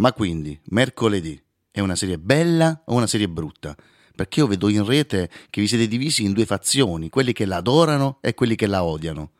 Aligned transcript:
Ma 0.00 0.14
quindi, 0.14 0.58
mercoledì, 0.70 1.38
è 1.70 1.80
una 1.80 1.94
serie 1.94 2.18
bella 2.18 2.84
o 2.86 2.94
una 2.94 3.06
serie 3.06 3.28
brutta? 3.28 3.76
Perché 4.16 4.40
io 4.40 4.46
vedo 4.46 4.68
in 4.68 4.82
rete 4.86 5.28
che 5.50 5.60
vi 5.60 5.68
siete 5.68 5.86
divisi 5.86 6.24
in 6.24 6.32
due 6.32 6.46
fazioni, 6.46 7.10
quelli 7.10 7.34
che 7.34 7.44
la 7.44 7.56
adorano 7.56 8.16
e 8.22 8.32
quelli 8.32 8.54
che 8.54 8.66
la 8.66 8.82
odiano. 8.82 9.32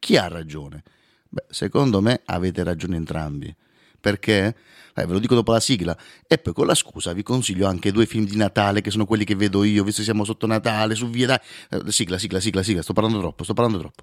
Chi 0.00 0.16
ha 0.16 0.26
ragione? 0.26 0.82
Beh, 1.28 1.44
secondo 1.50 2.00
me 2.00 2.22
avete 2.24 2.64
ragione 2.64 2.96
entrambi. 2.96 3.54
Perché? 4.00 4.56
Eh, 4.96 5.06
ve 5.06 5.12
lo 5.12 5.20
dico 5.20 5.36
dopo 5.36 5.52
la 5.52 5.60
sigla. 5.60 5.96
E 6.26 6.38
poi 6.38 6.54
con 6.54 6.66
la 6.66 6.74
scusa 6.74 7.12
vi 7.12 7.22
consiglio 7.22 7.68
anche 7.68 7.92
due 7.92 8.06
film 8.06 8.24
di 8.24 8.34
Natale 8.36 8.80
che 8.80 8.90
sono 8.90 9.06
quelli 9.06 9.22
che 9.24 9.36
vedo 9.36 9.62
io, 9.62 9.84
visto 9.84 10.00
che 10.00 10.06
siamo 10.06 10.24
sotto 10.24 10.48
Natale, 10.48 10.96
su 10.96 11.08
via 11.08 11.28
dai. 11.28 11.38
Eh, 11.70 11.92
sigla, 11.92 12.18
sigla, 12.18 12.40
sigla, 12.40 12.64
sigla, 12.64 12.82
sto 12.82 12.94
parlando 12.94 13.20
troppo, 13.20 13.44
sto 13.44 13.54
parlando 13.54 13.78
troppo. 13.78 14.02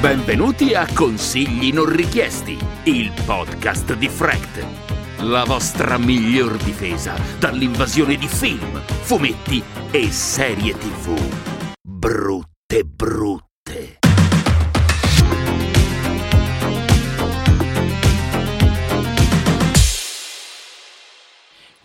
Benvenuti 0.00 0.74
a 0.74 0.86
Consigli 0.92 1.72
non 1.72 1.86
richiesti, 1.86 2.58
il 2.84 3.10
podcast 3.24 3.94
di 3.94 4.08
Fract. 4.08 4.64
La 5.22 5.44
vostra 5.44 5.96
miglior 5.96 6.58
difesa 6.58 7.16
dall'invasione 7.38 8.16
di 8.16 8.28
film, 8.28 8.78
fumetti 8.84 9.62
e 9.90 10.10
serie 10.12 10.76
tv. 10.76 11.18
Brutte, 11.82 12.84
brutte. 12.84 13.45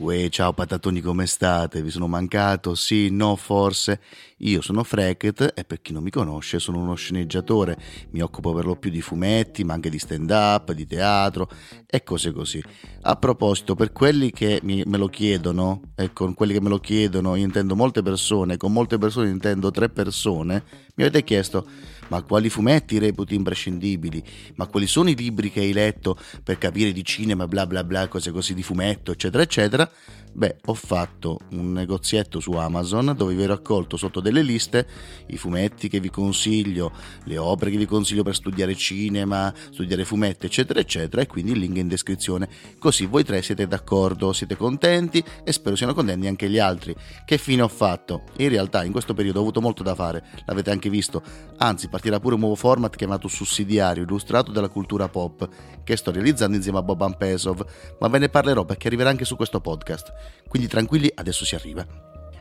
Uè, 0.01 0.29
ciao 0.29 0.51
patatoni, 0.51 0.99
come 0.99 1.27
state? 1.27 1.83
Vi 1.83 1.91
sono 1.91 2.07
mancato? 2.07 2.73
Sì, 2.73 3.11
no, 3.11 3.35
forse? 3.35 4.01
Io 4.37 4.59
sono 4.61 4.83
Fracket 4.83 5.53
e 5.55 5.63
per 5.63 5.79
chi 5.79 5.93
non 5.93 6.01
mi 6.01 6.09
conosce 6.09 6.57
sono 6.57 6.79
uno 6.79 6.95
sceneggiatore, 6.95 7.77
mi 8.09 8.19
occupo 8.21 8.51
per 8.51 8.65
lo 8.65 8.75
più 8.77 8.89
di 8.89 8.99
fumetti, 8.99 9.63
ma 9.63 9.75
anche 9.75 9.91
di 9.91 9.99
stand-up, 9.99 10.71
di 10.71 10.87
teatro 10.87 11.47
e 11.85 12.01
cose 12.01 12.31
così. 12.31 12.63
A 13.01 13.15
proposito, 13.15 13.75
per 13.75 13.91
quelli 13.91 14.31
che 14.31 14.59
mi, 14.63 14.81
me 14.87 14.97
lo 14.97 15.05
chiedono, 15.05 15.93
e 15.95 16.11
con 16.13 16.33
quelli 16.33 16.53
che 16.53 16.61
me 16.61 16.69
lo 16.69 16.79
chiedono 16.79 17.35
io 17.35 17.45
intendo 17.45 17.75
molte 17.75 18.01
persone, 18.01 18.57
con 18.57 18.73
molte 18.73 18.97
persone 18.97 19.29
intendo 19.29 19.69
tre 19.69 19.89
persone, 19.89 20.63
mi 20.95 21.03
avete 21.03 21.23
chiesto 21.23 21.67
ma 22.11 22.21
quali 22.23 22.49
fumetti 22.49 22.99
reputi 22.99 23.35
imprescindibili? 23.35 24.21
Ma 24.55 24.67
quali 24.67 24.85
sono 24.85 25.09
i 25.09 25.15
libri 25.15 25.49
che 25.49 25.61
hai 25.61 25.71
letto 25.71 26.17
per 26.43 26.57
capire 26.57 26.91
di 26.91 27.05
cinema, 27.05 27.47
bla 27.47 27.65
bla 27.65 27.85
bla, 27.85 28.09
cose 28.09 28.31
così 28.31 28.53
di 28.53 28.63
fumetto, 28.63 29.13
eccetera, 29.13 29.41
eccetera? 29.41 29.89
Beh, 30.33 30.57
ho 30.65 30.73
fatto 30.73 31.39
un 31.51 31.73
negozietto 31.73 32.39
su 32.39 32.53
Amazon 32.53 33.13
dove 33.17 33.35
vi 33.35 33.43
ho 33.43 33.47
raccolto 33.47 33.97
sotto 33.97 34.21
delle 34.21 34.41
liste 34.41 34.87
i 35.27 35.37
fumetti 35.37 35.89
che 35.89 35.99
vi 35.99 36.09
consiglio, 36.09 36.93
le 37.25 37.37
opere 37.37 37.69
che 37.69 37.77
vi 37.77 37.85
consiglio 37.85 38.23
per 38.23 38.35
studiare 38.35 38.73
cinema, 38.75 39.53
studiare 39.71 40.05
fumetti, 40.05 40.45
eccetera, 40.45 40.79
eccetera, 40.79 41.21
e 41.21 41.27
quindi 41.27 41.51
il 41.51 41.59
link 41.59 41.75
in 41.77 41.89
descrizione. 41.89 42.47
Così 42.79 43.05
voi 43.07 43.25
tre 43.25 43.41
siete 43.41 43.67
d'accordo, 43.67 44.31
siete 44.31 44.55
contenti 44.55 45.21
e 45.43 45.51
spero 45.51 45.75
siano 45.75 45.93
contenti 45.93 46.27
anche 46.27 46.49
gli 46.49 46.59
altri. 46.59 46.95
Che 47.25 47.37
fine 47.37 47.61
ho 47.63 47.67
fatto? 47.67 48.23
In 48.37 48.49
realtà 48.49 48.85
in 48.85 48.93
questo 48.93 49.13
periodo 49.13 49.39
ho 49.39 49.41
avuto 49.41 49.59
molto 49.59 49.83
da 49.83 49.95
fare, 49.95 50.23
l'avete 50.45 50.71
anche 50.71 50.89
visto, 50.89 51.21
anzi 51.57 51.89
partirà 52.01 52.19
pure 52.19 52.33
un 52.33 52.39
nuovo 52.39 52.55
format 52.55 52.95
chiamato 52.95 53.27
Sussidiario, 53.27 54.01
illustrato 54.01 54.51
della 54.51 54.69
cultura 54.69 55.07
pop, 55.07 55.47
che 55.83 55.95
sto 55.95 56.09
realizzando 56.11 56.55
insieme 56.55 56.79
a 56.79 56.81
Boban 56.81 57.15
Pesov, 57.15 57.63
ma 57.99 58.07
ve 58.07 58.17
ne 58.17 58.27
parlerò 58.27 58.65
perché 58.65 58.87
arriverà 58.87 59.11
anche 59.11 59.23
su 59.23 59.35
questo 59.35 59.61
podcast. 59.61 60.11
Quindi 60.47 60.67
tranquilli, 60.67 61.11
adesso 61.13 61.45
si 61.45 61.53
arriva. 61.53 61.85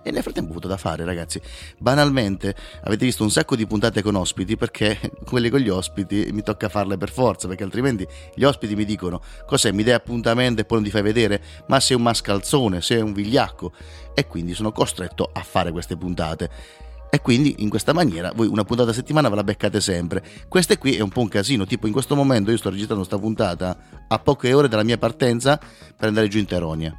E 0.03 0.11
nel 0.11 0.23
frattempo 0.23 0.49
ho 0.49 0.53
avuto 0.53 0.67
da 0.67 0.79
fare, 0.79 1.05
ragazzi. 1.05 1.39
Banalmente, 1.77 2.55
avete 2.85 3.05
visto 3.05 3.23
un 3.23 3.31
sacco 3.31 3.55
di 3.55 3.67
puntate 3.67 4.01
con 4.01 4.15
ospiti 4.15 4.57
perché 4.57 4.99
quelle 5.29 5.51
con 5.51 5.61
gli 5.61 5.69
ospiti 5.69 6.31
mi 6.33 6.43
tocca 6.43 6.71
farle 6.71 6.97
per 6.97 7.11
forza, 7.11 7.47
perché 7.47 7.63
altrimenti 7.63 8.09
gli 8.35 8.45
ospiti 8.45 8.75
mi 8.75 8.87
dicono 8.87 9.21
cos'è, 9.45 9.73
mi 9.73 9.83
dai 9.83 9.93
appuntamento 9.93 10.63
e 10.63 10.65
poi 10.65 10.79
non 10.79 10.87
ti 10.87 10.93
fai 10.93 11.03
vedere, 11.03 11.43
ma 11.67 11.79
sei 11.81 11.97
un 11.97 12.03
mascalzone, 12.03 12.81
sei 12.81 13.03
un 13.03 13.13
vigliacco. 13.13 13.73
E 14.15 14.27
quindi 14.27 14.55
sono 14.55 14.73
costretto 14.73 15.29
a 15.31 15.43
fare 15.43 15.71
queste 15.71 15.99
puntate. 15.99 16.89
E 17.11 17.21
quindi 17.21 17.57
in 17.59 17.69
questa 17.69 17.93
maniera 17.93 18.33
voi 18.33 18.47
una 18.47 18.63
puntata 18.63 18.91
a 18.91 18.95
settimana 18.95 19.29
ve 19.29 19.35
la 19.35 19.45
beccate 19.45 19.81
sempre. 19.81 20.23
Questa 20.49 20.79
qui 20.79 20.95
è 20.95 21.01
un 21.01 21.09
po' 21.09 21.21
un 21.21 21.29
casino, 21.29 21.67
tipo 21.67 21.87
in 21.89 21.93
questo 21.93 22.15
momento 22.15 22.53
io 22.53 22.57
sto 22.57 22.71
registrando 22.71 23.05
questa 23.05 23.21
puntata 23.21 23.77
a 24.07 24.19
poche 24.21 24.53
ore 24.53 24.69
dalla 24.69 24.85
mia 24.85 24.97
partenza 24.97 25.59
per 25.59 26.09
andare 26.09 26.29
giù 26.29 26.39
in 26.39 26.47
Teronia. 26.47 26.97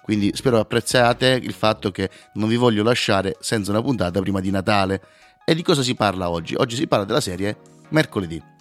Quindi 0.00 0.30
spero 0.34 0.58
apprezzate 0.58 1.38
il 1.42 1.52
fatto 1.52 1.90
che 1.90 2.08
non 2.34 2.48
vi 2.48 2.56
voglio 2.56 2.82
lasciare 2.82 3.36
senza 3.40 3.72
una 3.72 3.82
puntata 3.82 4.20
prima 4.20 4.40
di 4.40 4.50
Natale. 4.50 5.02
E 5.44 5.54
di 5.54 5.62
cosa 5.62 5.82
si 5.82 5.94
parla 5.94 6.30
oggi? 6.30 6.54
Oggi 6.54 6.76
si 6.76 6.86
parla 6.86 7.04
della 7.04 7.20
serie 7.20 7.56
Mercoledì. 7.90 8.56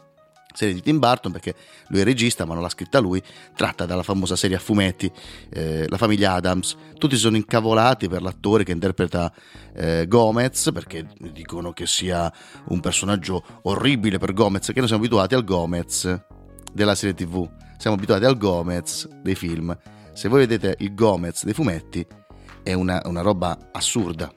Serie 0.57 0.73
di 0.73 0.81
Tim 0.81 0.97
Burton 0.97 1.31
perché 1.31 1.53
lui 1.89 1.99
è 1.99 2.03
regista 2.03 2.43
ma 2.43 2.55
non 2.55 2.63
l'ha 2.63 2.69
scritta 2.69 2.97
lui, 2.97 3.21
tratta 3.55 3.85
dalla 3.85 4.01
famosa 4.01 4.35
serie 4.35 4.55
a 4.55 4.59
fumetti, 4.59 5.11
eh, 5.51 5.85
La 5.87 5.97
famiglia 5.97 6.33
Adams. 6.33 6.75
Tutti 6.97 7.15
sono 7.15 7.35
incavolati 7.35 8.07
per 8.07 8.23
l'attore 8.23 8.63
che 8.63 8.71
interpreta 8.71 9.31
eh, 9.75 10.07
Gomez 10.07 10.71
perché 10.73 11.05
dicono 11.31 11.73
che 11.73 11.85
sia 11.85 12.33
un 12.69 12.79
personaggio 12.79 13.43
orribile 13.63 14.17
per 14.17 14.33
Gomez, 14.33 14.65
che 14.65 14.79
noi 14.79 14.87
siamo 14.87 15.03
abituati 15.03 15.35
al 15.35 15.43
Gomez 15.43 16.21
della 16.73 16.95
serie 16.95 17.13
tv, 17.13 17.47
siamo 17.77 17.95
abituati 17.95 18.25
al 18.25 18.35
Gomez 18.35 19.07
dei 19.21 19.35
film. 19.35 19.77
Se 20.13 20.27
voi 20.27 20.39
vedete 20.39 20.75
il 20.79 20.95
Gomez 20.95 21.43
dei 21.43 21.53
fumetti, 21.53 22.03
è 22.63 22.73
una, 22.73 22.99
una 23.05 23.21
roba 23.21 23.69
assurda, 23.71 24.33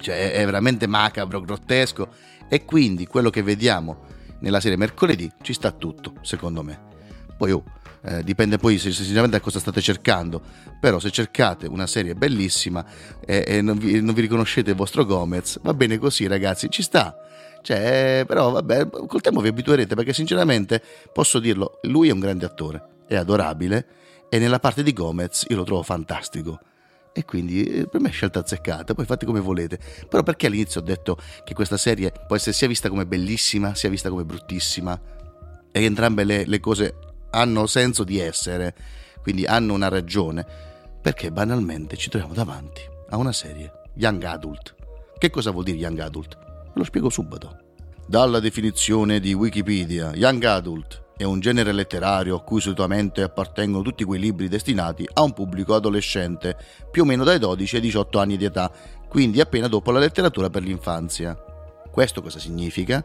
cioè 0.00 0.32
è, 0.32 0.42
veramente 0.46 0.86
macabro, 0.86 1.42
grottesco, 1.42 2.08
e 2.48 2.64
quindi 2.64 3.06
quello 3.06 3.28
che 3.28 3.42
vediamo 3.42 4.13
nella 4.44 4.60
serie 4.60 4.76
mercoledì 4.76 5.30
ci 5.40 5.54
sta 5.54 5.70
tutto, 5.70 6.16
secondo 6.20 6.62
me. 6.62 6.92
Poi 7.36 7.50
oh, 7.50 7.64
eh, 8.02 8.22
dipende 8.22 8.58
poi 8.58 8.78
sinceramente 8.78 9.38
da 9.38 9.40
cosa 9.40 9.58
state 9.58 9.80
cercando, 9.80 10.42
però 10.78 10.98
se 10.98 11.10
cercate 11.10 11.66
una 11.66 11.86
serie 11.86 12.14
bellissima 12.14 12.84
e, 13.24 13.42
e 13.46 13.62
non, 13.62 13.78
vi, 13.78 14.02
non, 14.02 14.14
vi, 14.14 14.20
riconoscete 14.20 14.70
il 14.70 14.76
vostro 14.76 15.06
Gomez, 15.06 15.60
va 15.62 15.72
bene 15.72 15.96
così 15.96 16.26
ragazzi, 16.26 16.68
ci 16.68 16.82
sta. 16.82 17.16
Cioè, 17.62 18.24
però 18.26 18.50
vabbè, 18.50 18.90
col 18.90 19.22
tempo 19.22 19.40
vi 19.40 19.48
abituerete 19.48 19.94
perché 19.94 20.12
sinceramente 20.12 20.82
posso 21.10 21.38
dirlo, 21.38 21.78
lui 21.84 22.10
è 22.10 22.12
un 22.12 22.20
grande 22.20 22.44
attore, 22.44 22.82
è 23.06 23.14
adorabile 23.14 23.86
e 24.28 24.38
nella 24.38 24.58
parte 24.58 24.82
di 24.82 24.92
Gomez 24.92 25.46
io 25.48 25.56
lo 25.56 25.64
trovo 25.64 25.82
fantastico. 25.82 26.60
E 27.16 27.24
quindi 27.24 27.62
eh, 27.62 27.86
per 27.86 28.00
me 28.00 28.08
è 28.08 28.12
scelta 28.12 28.40
azzeccata, 28.40 28.92
poi 28.92 29.04
fate 29.04 29.24
come 29.24 29.38
volete. 29.38 29.78
Però 30.08 30.24
perché 30.24 30.48
all'inizio 30.48 30.80
ho 30.80 30.82
detto 30.82 31.16
che 31.44 31.54
questa 31.54 31.76
serie 31.76 32.12
può 32.26 32.34
essere 32.34 32.52
sia 32.52 32.66
vista 32.66 32.88
come 32.88 33.06
bellissima, 33.06 33.76
sia 33.76 33.88
vista 33.88 34.08
come 34.08 34.24
bruttissima? 34.24 35.00
E 35.70 35.84
entrambe 35.84 36.24
le, 36.24 36.44
le 36.44 36.58
cose 36.58 36.96
hanno 37.30 37.66
senso 37.66 38.02
di 38.02 38.18
essere, 38.18 38.74
quindi 39.22 39.46
hanno 39.46 39.74
una 39.74 39.88
ragione. 39.88 40.44
Perché 41.00 41.30
banalmente 41.30 41.96
ci 41.96 42.08
troviamo 42.08 42.34
davanti 42.34 42.82
a 43.10 43.16
una 43.16 43.32
serie 43.32 43.70
young 43.94 44.24
adult. 44.24 44.74
Che 45.16 45.30
cosa 45.30 45.52
vuol 45.52 45.64
dire 45.64 45.76
young 45.76 46.00
adult? 46.00 46.36
Ve 46.36 46.72
lo 46.74 46.84
spiego 46.84 47.10
subito. 47.10 47.58
Dalla 48.08 48.40
definizione 48.40 49.20
di 49.20 49.34
Wikipedia, 49.34 50.12
young 50.14 50.42
adult 50.42 51.03
è 51.16 51.22
un 51.22 51.40
genere 51.40 51.72
letterario 51.72 52.36
a 52.36 52.42
cui 52.42 52.60
solitamente 52.60 53.22
appartengono 53.22 53.84
tutti 53.84 54.04
quei 54.04 54.18
libri 54.18 54.48
destinati 54.48 55.08
a 55.12 55.22
un 55.22 55.32
pubblico 55.32 55.74
adolescente, 55.74 56.56
più 56.90 57.02
o 57.02 57.04
meno 57.04 57.24
dai 57.24 57.38
12 57.38 57.76
ai 57.76 57.82
18 57.82 58.18
anni 58.18 58.36
di 58.36 58.44
età, 58.44 58.70
quindi 59.08 59.40
appena 59.40 59.68
dopo 59.68 59.90
la 59.92 60.00
letteratura 60.00 60.50
per 60.50 60.62
l'infanzia. 60.62 61.36
Questo 61.90 62.20
cosa 62.20 62.40
significa? 62.40 63.04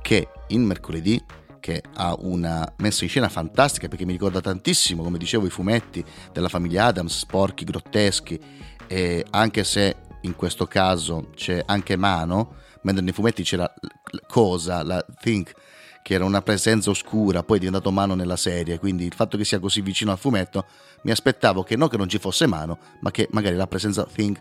Che 0.00 0.28
in 0.48 0.62
mercoledì, 0.62 1.20
che 1.58 1.82
ha 1.94 2.14
una 2.20 2.72
messa 2.76 3.02
in 3.02 3.10
scena 3.10 3.28
fantastica 3.28 3.88
perché 3.88 4.04
mi 4.04 4.12
ricorda 4.12 4.40
tantissimo, 4.40 5.02
come 5.02 5.18
dicevo, 5.18 5.46
i 5.46 5.50
fumetti 5.50 6.04
della 6.32 6.48
famiglia 6.48 6.84
Adams, 6.84 7.18
sporchi, 7.18 7.64
grotteschi, 7.64 8.40
e 8.86 9.26
anche 9.30 9.64
se 9.64 9.96
in 10.22 10.36
questo 10.36 10.66
caso 10.66 11.30
c'è 11.34 11.62
anche 11.66 11.96
mano, 11.96 12.54
mentre 12.82 13.02
nei 13.02 13.12
fumetti 13.12 13.42
c'era 13.42 13.72
cosa, 14.28 14.84
la 14.84 15.04
think, 15.20 15.52
che 16.08 16.14
era 16.14 16.24
una 16.24 16.40
presenza 16.40 16.88
oscura, 16.88 17.42
poi 17.42 17.58
è 17.58 17.60
diventato 17.60 17.90
mano 17.90 18.14
nella 18.14 18.36
serie, 18.36 18.78
quindi 18.78 19.04
il 19.04 19.12
fatto 19.12 19.36
che 19.36 19.44
sia 19.44 19.58
così 19.58 19.82
vicino 19.82 20.10
al 20.10 20.16
fumetto 20.16 20.64
mi 21.02 21.10
aspettavo 21.10 21.62
che 21.62 21.76
non 21.76 21.88
che 21.88 21.98
non 21.98 22.08
ci 22.08 22.18
fosse 22.18 22.46
mano, 22.46 22.78
ma 23.00 23.10
che 23.10 23.28
magari 23.30 23.56
la 23.56 23.66
presenza 23.66 24.06
Thing 24.10 24.40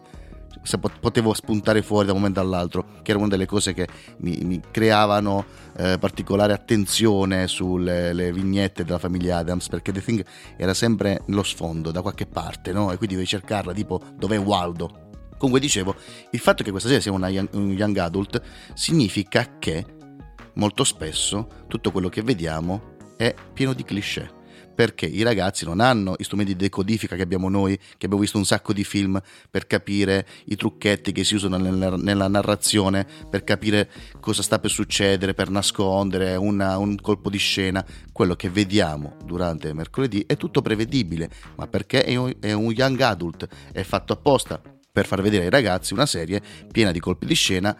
potevo 1.01 1.33
spuntare 1.33 1.81
fuori 1.81 2.05
da 2.05 2.13
un 2.13 2.19
momento 2.19 2.39
all'altro, 2.39 2.85
che 3.01 3.11
era 3.11 3.19
una 3.19 3.27
delle 3.27 3.45
cose 3.45 3.73
che 3.73 3.85
mi, 4.19 4.37
mi 4.43 4.61
creavano 4.71 5.43
eh, 5.75 5.97
particolare 5.99 6.53
attenzione 6.53 7.49
sulle 7.49 8.31
vignette 8.31 8.85
della 8.85 8.97
famiglia 8.97 9.39
Adams, 9.39 9.67
perché 9.67 9.91
The 9.91 10.01
Thing 10.01 10.25
era 10.55 10.73
sempre 10.73 11.23
nello 11.25 11.43
sfondo, 11.43 11.91
da 11.91 12.01
qualche 12.01 12.27
parte, 12.27 12.71
no? 12.71 12.93
E 12.93 12.97
quindi 12.97 13.15
devi 13.15 13.27
cercarla, 13.27 13.73
tipo, 13.73 14.01
dov'è 14.15 14.39
Waldo? 14.39 15.09
Comunque 15.37 15.59
dicevo, 15.59 15.95
il 16.31 16.39
fatto 16.39 16.63
che 16.63 16.71
questa 16.71 16.87
serie 16.87 17.03
sia 17.03 17.11
una 17.11 17.27
young, 17.27 17.49
un 17.51 17.71
young 17.71 17.97
adult 17.97 18.41
significa 18.73 19.57
che 19.59 19.96
molto 20.57 20.83
spesso 20.83 21.65
tutto 21.67 21.91
quello 21.91 22.09
che 22.09 22.21
vediamo 22.21 22.95
è 23.17 23.33
pieno 23.53 23.73
di 23.73 23.83
cliché 23.83 24.35
perché 24.77 25.07
i 25.07 25.23
ragazzi 25.23 25.65
non 25.65 25.79
hanno 25.79 26.13
gli 26.15 26.23
strumenti 26.23 26.53
di 26.53 26.59
decodifica 26.59 27.15
che 27.15 27.23
abbiamo 27.23 27.49
noi, 27.49 27.75
che 27.75 28.05
abbiamo 28.05 28.19
visto 28.19 28.37
un 28.37 28.45
sacco 28.45 28.73
di 28.73 28.83
film 28.83 29.19
per 29.49 29.65
capire 29.65 30.27
i 30.45 30.55
trucchetti 30.55 31.11
che 31.11 31.23
si 31.23 31.33
usano 31.33 31.57
nella, 31.57 31.95
nella 31.95 32.27
narrazione, 32.27 33.07
per 33.27 33.43
capire 33.43 33.89
cosa 34.19 34.43
sta 34.43 34.59
per 34.59 34.69
succedere, 34.69 35.33
per 35.33 35.49
nascondere 35.49 36.35
una, 36.35 36.77
un 36.77 36.95
colpo 37.01 37.31
di 37.31 37.39
scena. 37.39 37.83
Quello 38.11 38.35
che 38.35 38.51
vediamo 38.51 39.15
durante 39.25 39.73
mercoledì 39.73 40.23
è 40.27 40.37
tutto 40.37 40.61
prevedibile, 40.61 41.27
ma 41.55 41.65
perché 41.65 42.03
è 42.03 42.15
un, 42.15 42.35
è 42.39 42.51
un 42.51 42.71
young 42.71 43.01
adult, 43.01 43.47
è 43.71 43.81
fatto 43.81 44.13
apposta 44.13 44.61
per 44.91 45.07
far 45.07 45.23
vedere 45.23 45.45
ai 45.45 45.49
ragazzi 45.49 45.93
una 45.93 46.05
serie 46.05 46.39
piena 46.71 46.91
di 46.91 46.99
colpi 46.99 47.25
di 47.25 47.33
scena 47.33 47.75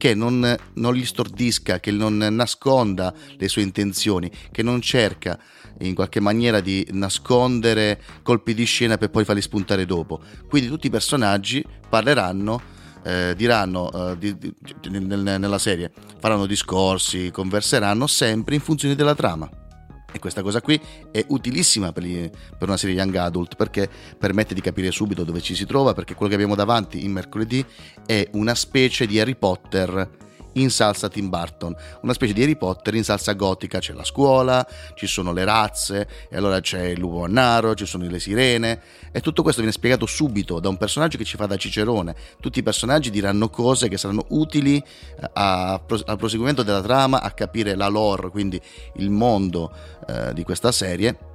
che 0.00 0.14
non, 0.14 0.56
non 0.76 0.94
gli 0.94 1.04
stordisca, 1.04 1.78
che 1.78 1.90
non 1.90 2.16
nasconda 2.16 3.12
le 3.36 3.48
sue 3.48 3.60
intenzioni, 3.60 4.30
che 4.50 4.62
non 4.62 4.80
cerca 4.80 5.38
in 5.80 5.94
qualche 5.94 6.20
maniera 6.20 6.60
di 6.60 6.88
nascondere 6.92 8.00
colpi 8.22 8.54
di 8.54 8.64
scena 8.64 8.96
per 8.96 9.10
poi 9.10 9.26
farli 9.26 9.42
spuntare 9.42 9.84
dopo. 9.84 10.22
Quindi 10.48 10.70
tutti 10.70 10.86
i 10.86 10.90
personaggi 10.90 11.62
parleranno, 11.86 12.62
eh, 13.04 13.34
diranno 13.36 14.12
eh, 14.12 14.16
di, 14.16 14.38
di, 14.38 14.54
nel, 14.88 15.20
nella 15.20 15.58
serie, 15.58 15.92
faranno 16.18 16.46
discorsi, 16.46 17.30
converseranno 17.30 18.06
sempre 18.06 18.54
in 18.54 18.62
funzione 18.62 18.94
della 18.94 19.14
trama. 19.14 19.59
E 20.12 20.18
questa 20.18 20.42
cosa 20.42 20.60
qui 20.60 20.80
è 21.10 21.24
utilissima 21.28 21.92
per, 21.92 22.02
gli, 22.02 22.28
per, 22.28 22.68
una 22.68 22.76
serie 22.76 22.96
young 22.96 23.14
adult 23.16 23.56
perché 23.56 23.88
permette 24.18 24.54
di 24.54 24.60
capire 24.60 24.90
subito 24.90 25.24
dove 25.24 25.40
ci 25.40 25.54
si 25.54 25.66
trova, 25.66 25.92
perché 25.92 26.14
quello 26.14 26.30
che 26.30 26.36
abbiamo 26.36 26.56
davanti 26.56 27.04
in 27.04 27.12
mercoledì 27.12 27.64
è 28.04 28.28
una 28.32 28.54
specie 28.54 29.06
di 29.06 29.20
Harry 29.20 29.36
Potter 29.36 30.28
in 30.54 30.70
salsa 30.70 31.08
Tim 31.08 31.28
Burton, 31.28 31.74
una 32.02 32.12
specie 32.12 32.32
di 32.32 32.42
Harry 32.42 32.56
Potter 32.56 32.94
in 32.94 33.04
salsa 33.04 33.32
gotica, 33.32 33.78
c'è 33.78 33.92
la 33.92 34.04
scuola, 34.04 34.66
ci 34.94 35.06
sono 35.06 35.32
le 35.32 35.44
razze, 35.44 36.08
e 36.28 36.36
allora 36.36 36.60
c'è 36.60 36.86
il 36.86 36.98
lupo 36.98 37.20
mannaro, 37.20 37.74
ci 37.74 37.86
sono 37.86 38.06
le 38.06 38.18
sirene, 38.18 38.80
e 39.12 39.20
tutto 39.20 39.42
questo 39.42 39.60
viene 39.60 39.74
spiegato 39.74 40.06
subito 40.06 40.60
da 40.60 40.68
un 40.68 40.76
personaggio 40.76 41.18
che 41.18 41.24
ci 41.24 41.36
fa 41.36 41.46
da 41.46 41.56
cicerone. 41.56 42.14
Tutti 42.40 42.58
i 42.58 42.62
personaggi 42.62 43.10
diranno 43.10 43.48
cose 43.48 43.88
che 43.88 43.98
saranno 43.98 44.26
utili 44.28 44.76
eh, 44.76 45.30
a, 45.32 45.72
al 45.72 46.16
proseguimento 46.16 46.62
della 46.62 46.82
trama, 46.82 47.22
a 47.22 47.30
capire 47.32 47.74
la 47.74 47.88
lore, 47.88 48.30
quindi 48.30 48.60
il 48.94 49.10
mondo 49.10 49.72
eh, 50.06 50.32
di 50.34 50.42
questa 50.42 50.72
serie 50.72 51.29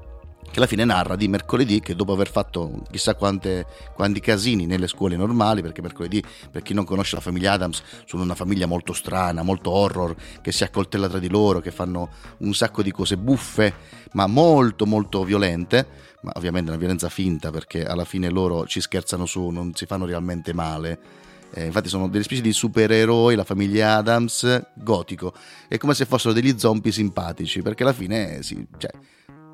che 0.52 0.58
alla 0.62 0.68
fine 0.68 0.86
narra 0.86 1.16
di 1.16 1.28
mercoledì 1.28 1.80
che 1.80 1.96
dopo 1.96 2.14
aver 2.14 2.30
fatto 2.30 2.84
chissà 2.90 3.16
quante, 3.16 3.66
quanti 3.94 4.20
casini 4.20 4.66
nelle 4.66 4.88
scuole 4.88 5.16
normali, 5.18 5.62
perché 5.62 5.82
mercoledì, 5.82 6.24
per 6.50 6.62
chi 6.62 6.74
non 6.74 6.86
conosce 6.86 7.16
la 7.16 7.22
famiglia 7.22 7.54
Adams, 7.54 7.84
sono 8.06 8.24
una 8.24 8.36
famiglia 8.36 8.66
molto 8.66 8.94
strana, 8.94 9.44
molto 9.44 9.72
horror, 9.72 10.16
che 10.42 10.52
si 10.52 10.64
accoltella 10.64 11.10
tra 11.10 11.20
di 11.20 11.30
loro, 11.30 11.60
che 11.60 11.72
fanno 11.72 12.10
un 12.38 12.54
sacco 12.54 12.82
di 12.82 12.92
cose 12.92 13.18
buffe, 13.18 13.74
ma 14.14 14.28
molto 14.28 14.86
molto 14.86 15.24
violente, 15.24 15.88
ma 16.22 16.32
ovviamente 16.36 16.70
una 16.70 16.80
violenza 16.80 17.10
finta 17.10 17.52
perché 17.52 17.86
alla 17.86 18.06
fine 18.06 18.30
loro 18.30 18.66
ci 18.66 18.82
scherzano 18.82 19.26
su, 19.26 19.50
non 19.50 19.74
si 19.76 19.86
fanno 19.86 20.06
realmente 20.06 20.54
male. 20.54 21.24
Eh, 21.54 21.66
infatti 21.66 21.88
sono 21.88 22.10
delle 22.10 22.24
specie 22.24 22.42
di 22.42 22.52
supereroi, 22.52 23.36
la 23.36 23.44
famiglia 23.44 23.96
Adams, 23.96 24.68
gotico. 24.74 25.34
È 25.68 25.78
come 25.78 25.94
se 25.94 26.06
fossero 26.06 26.34
degli 26.34 26.58
zombie 26.58 26.92
simpatici, 26.92 27.62
perché 27.62 27.84
alla 27.84 27.94
fine 27.94 28.42
si, 28.42 28.66
cioè, 28.78 28.92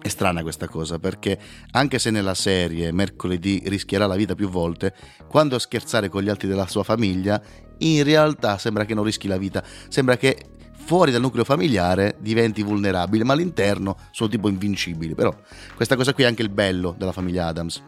è 0.02 0.08
strana 0.08 0.42
questa 0.42 0.68
cosa 0.68 0.98
perché 0.98 1.38
anche 1.72 2.00
se 2.00 2.10
nella 2.10 2.34
serie 2.34 2.92
mercoledì 2.92 3.62
rischierà 3.66 4.08
la 4.08 4.16
vita 4.16 4.36
più 4.36 4.50
volte, 4.50 4.94
quando 5.28 5.60
scherzare 5.60 6.10
con 6.10 6.24
gli 6.24 6.30
altri 6.30 6.48
della 6.48 6.68
sua 6.68 6.84
famiglia, 6.84 7.42
in 7.80 8.04
realtà 8.04 8.58
sembra 8.58 8.86
che 8.86 8.94
non 8.94 9.04
rischi 9.04 9.28
la 9.28 9.38
vita, 9.38 9.64
sembra 9.90 10.18
che 10.18 10.46
fuori 10.74 11.12
dal 11.12 11.22
nucleo 11.22 11.44
familiare 11.44 12.16
diventi 12.20 12.64
vulnerabile, 12.64 13.24
ma 13.24 13.34
all'interno 13.34 13.96
sono 14.12 14.30
tipo 14.30 14.50
invincibili. 14.50 15.14
Però 15.14 15.34
questa 15.76 15.96
cosa 15.96 16.14
qui 16.14 16.24
è 16.24 16.28
anche 16.28 16.42
il 16.42 16.50
bello 16.50 16.96
della 16.98 17.12
famiglia 17.12 17.48
Adams. 17.48 17.82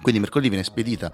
Quindi 0.00 0.20
mercoledì 0.20 0.48
viene 0.48 0.64
spedita 0.64 1.10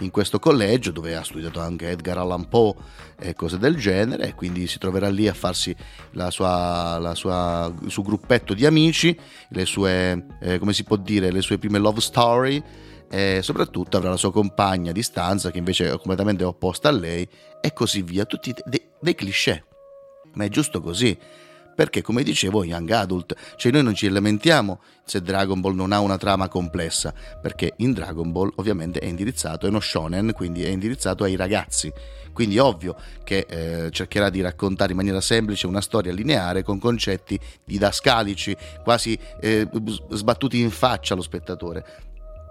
in 0.00 0.10
questo 0.10 0.38
collegio 0.38 0.90
dove 0.90 1.16
ha 1.16 1.22
studiato 1.22 1.60
anche 1.60 1.90
Edgar 1.90 2.18
Allan 2.18 2.48
Poe 2.48 2.74
e 3.18 3.34
cose 3.34 3.58
del 3.58 3.76
genere 3.76 4.28
e 4.28 4.34
quindi 4.34 4.66
si 4.66 4.78
troverà 4.78 5.08
lì 5.08 5.28
a 5.28 5.34
farsi 5.34 5.74
la 6.12 6.30
sua, 6.30 6.98
la 6.98 7.14
sua, 7.14 7.72
il 7.82 7.90
suo 7.90 8.02
gruppetto 8.02 8.54
di 8.54 8.66
amici, 8.66 9.18
le 9.50 9.64
sue, 9.64 10.26
eh, 10.40 10.58
come 10.58 10.72
si 10.72 10.84
può 10.84 10.96
dire, 10.96 11.30
le 11.30 11.42
sue 11.42 11.58
prime 11.58 11.78
love 11.78 12.00
story 12.00 12.62
e 13.10 13.40
soprattutto 13.42 13.96
avrà 13.96 14.10
la 14.10 14.16
sua 14.16 14.32
compagna 14.32 14.92
di 14.92 15.02
stanza 15.02 15.50
che 15.50 15.58
invece 15.58 15.90
è 15.90 15.96
completamente 15.96 16.44
opposta 16.44 16.88
a 16.88 16.92
lei 16.92 17.28
e 17.60 17.72
così 17.72 18.02
via, 18.02 18.24
tutti 18.24 18.54
dei, 18.64 18.82
dei 19.00 19.14
cliché. 19.14 19.64
Ma 20.34 20.44
è 20.44 20.48
giusto 20.48 20.80
così 20.80 21.18
perché 21.74 22.02
come 22.02 22.22
dicevo 22.22 22.64
young 22.64 22.90
adult, 22.90 23.34
cioè 23.56 23.72
noi 23.72 23.82
non 23.82 23.94
ci 23.94 24.08
lamentiamo 24.08 24.80
se 25.04 25.22
Dragon 25.22 25.60
Ball 25.60 25.74
non 25.74 25.92
ha 25.92 26.00
una 26.00 26.18
trama 26.18 26.48
complessa, 26.48 27.12
perché 27.40 27.74
in 27.78 27.92
Dragon 27.92 28.30
Ball 28.30 28.52
ovviamente 28.56 29.00
è 29.00 29.06
indirizzato, 29.06 29.66
è 29.66 29.68
uno 29.68 29.80
shonen, 29.80 30.32
quindi 30.32 30.62
è 30.62 30.68
indirizzato 30.68 31.24
ai 31.24 31.36
ragazzi, 31.36 31.92
quindi 32.32 32.58
ovvio 32.58 32.96
che 33.24 33.46
eh, 33.48 33.90
cercherà 33.90 34.30
di 34.30 34.40
raccontare 34.40 34.92
in 34.92 34.96
maniera 34.96 35.20
semplice 35.20 35.66
una 35.66 35.80
storia 35.80 36.12
lineare 36.12 36.62
con 36.62 36.78
concetti 36.78 37.38
didascalici, 37.64 38.56
quasi 38.82 39.18
eh, 39.40 39.68
sbattuti 40.10 40.60
in 40.60 40.70
faccia 40.70 41.14
allo 41.14 41.22
spettatore. 41.22 42.09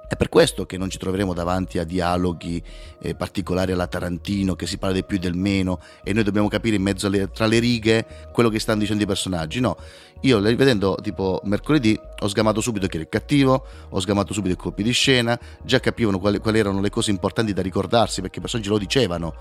È 0.10 0.16
per 0.16 0.28
questo 0.28 0.66
che 0.66 0.80
non 0.80 0.90
ci 0.90 0.98
troveremo 0.98 1.36
davanti 1.36 1.78
a 1.78 1.84
dialoghi 1.84 2.60
eh, 3.00 3.14
particolari 3.14 3.74
alla 3.74 3.86
Tarantino, 3.86 4.56
che 4.56 4.66
si 4.66 4.80
parla 4.80 4.96
del 4.96 5.06
più 5.06 5.18
e 5.18 5.20
del 5.20 5.36
meno, 5.36 5.80
e 6.04 6.14
noi 6.14 6.24
dobbiamo 6.24 6.48
capire 6.48 6.78
in 6.78 6.82
mezzo 6.82 7.06
alle, 7.06 7.30
tra 7.30 7.46
le 7.46 7.60
righe 7.60 8.08
quello 8.34 8.50
che 8.50 8.58
stanno 8.58 8.80
dicendo 8.80 9.04
i 9.04 9.06
personaggi. 9.06 9.60
No, 9.60 9.78
io 10.22 10.44
rivedendo 10.44 10.98
tipo 11.00 11.40
mercoledì 11.44 11.96
ho 12.22 12.28
sgamato 12.28 12.60
subito 12.60 12.88
chi 12.88 12.96
era 12.96 13.04
il 13.04 13.10
cattivo, 13.12 13.64
ho 13.88 14.00
sgamato 14.00 14.34
subito 14.34 14.56
i 14.56 14.58
colpi 14.58 14.82
di 14.82 14.94
scena, 14.94 15.40
già 15.62 15.80
capivano 15.80 16.18
quali, 16.18 16.40
quali 16.40 16.58
erano 16.58 16.82
le 16.82 16.90
cose 16.90 17.12
importanti 17.12 17.54
da 17.54 17.62
ricordarsi 17.62 18.22
perché 18.22 18.40
i 18.40 18.42
personaggi 18.42 18.70
lo 18.70 18.80
dicevano. 18.80 19.36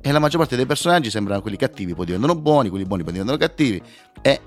E 0.00 0.12
la 0.12 0.20
maggior 0.20 0.38
parte 0.38 0.54
dei 0.54 0.66
personaggi 0.66 1.10
sembrano 1.10 1.42
quelli 1.42 1.56
cattivi, 1.56 1.96
poi 1.96 2.06
diventano 2.06 2.36
buoni, 2.36 2.68
quelli 2.68 2.84
buoni 2.84 3.02
poi 3.02 3.12
diventano 3.12 3.38
cattivi. 3.38 3.82
È 4.20 4.40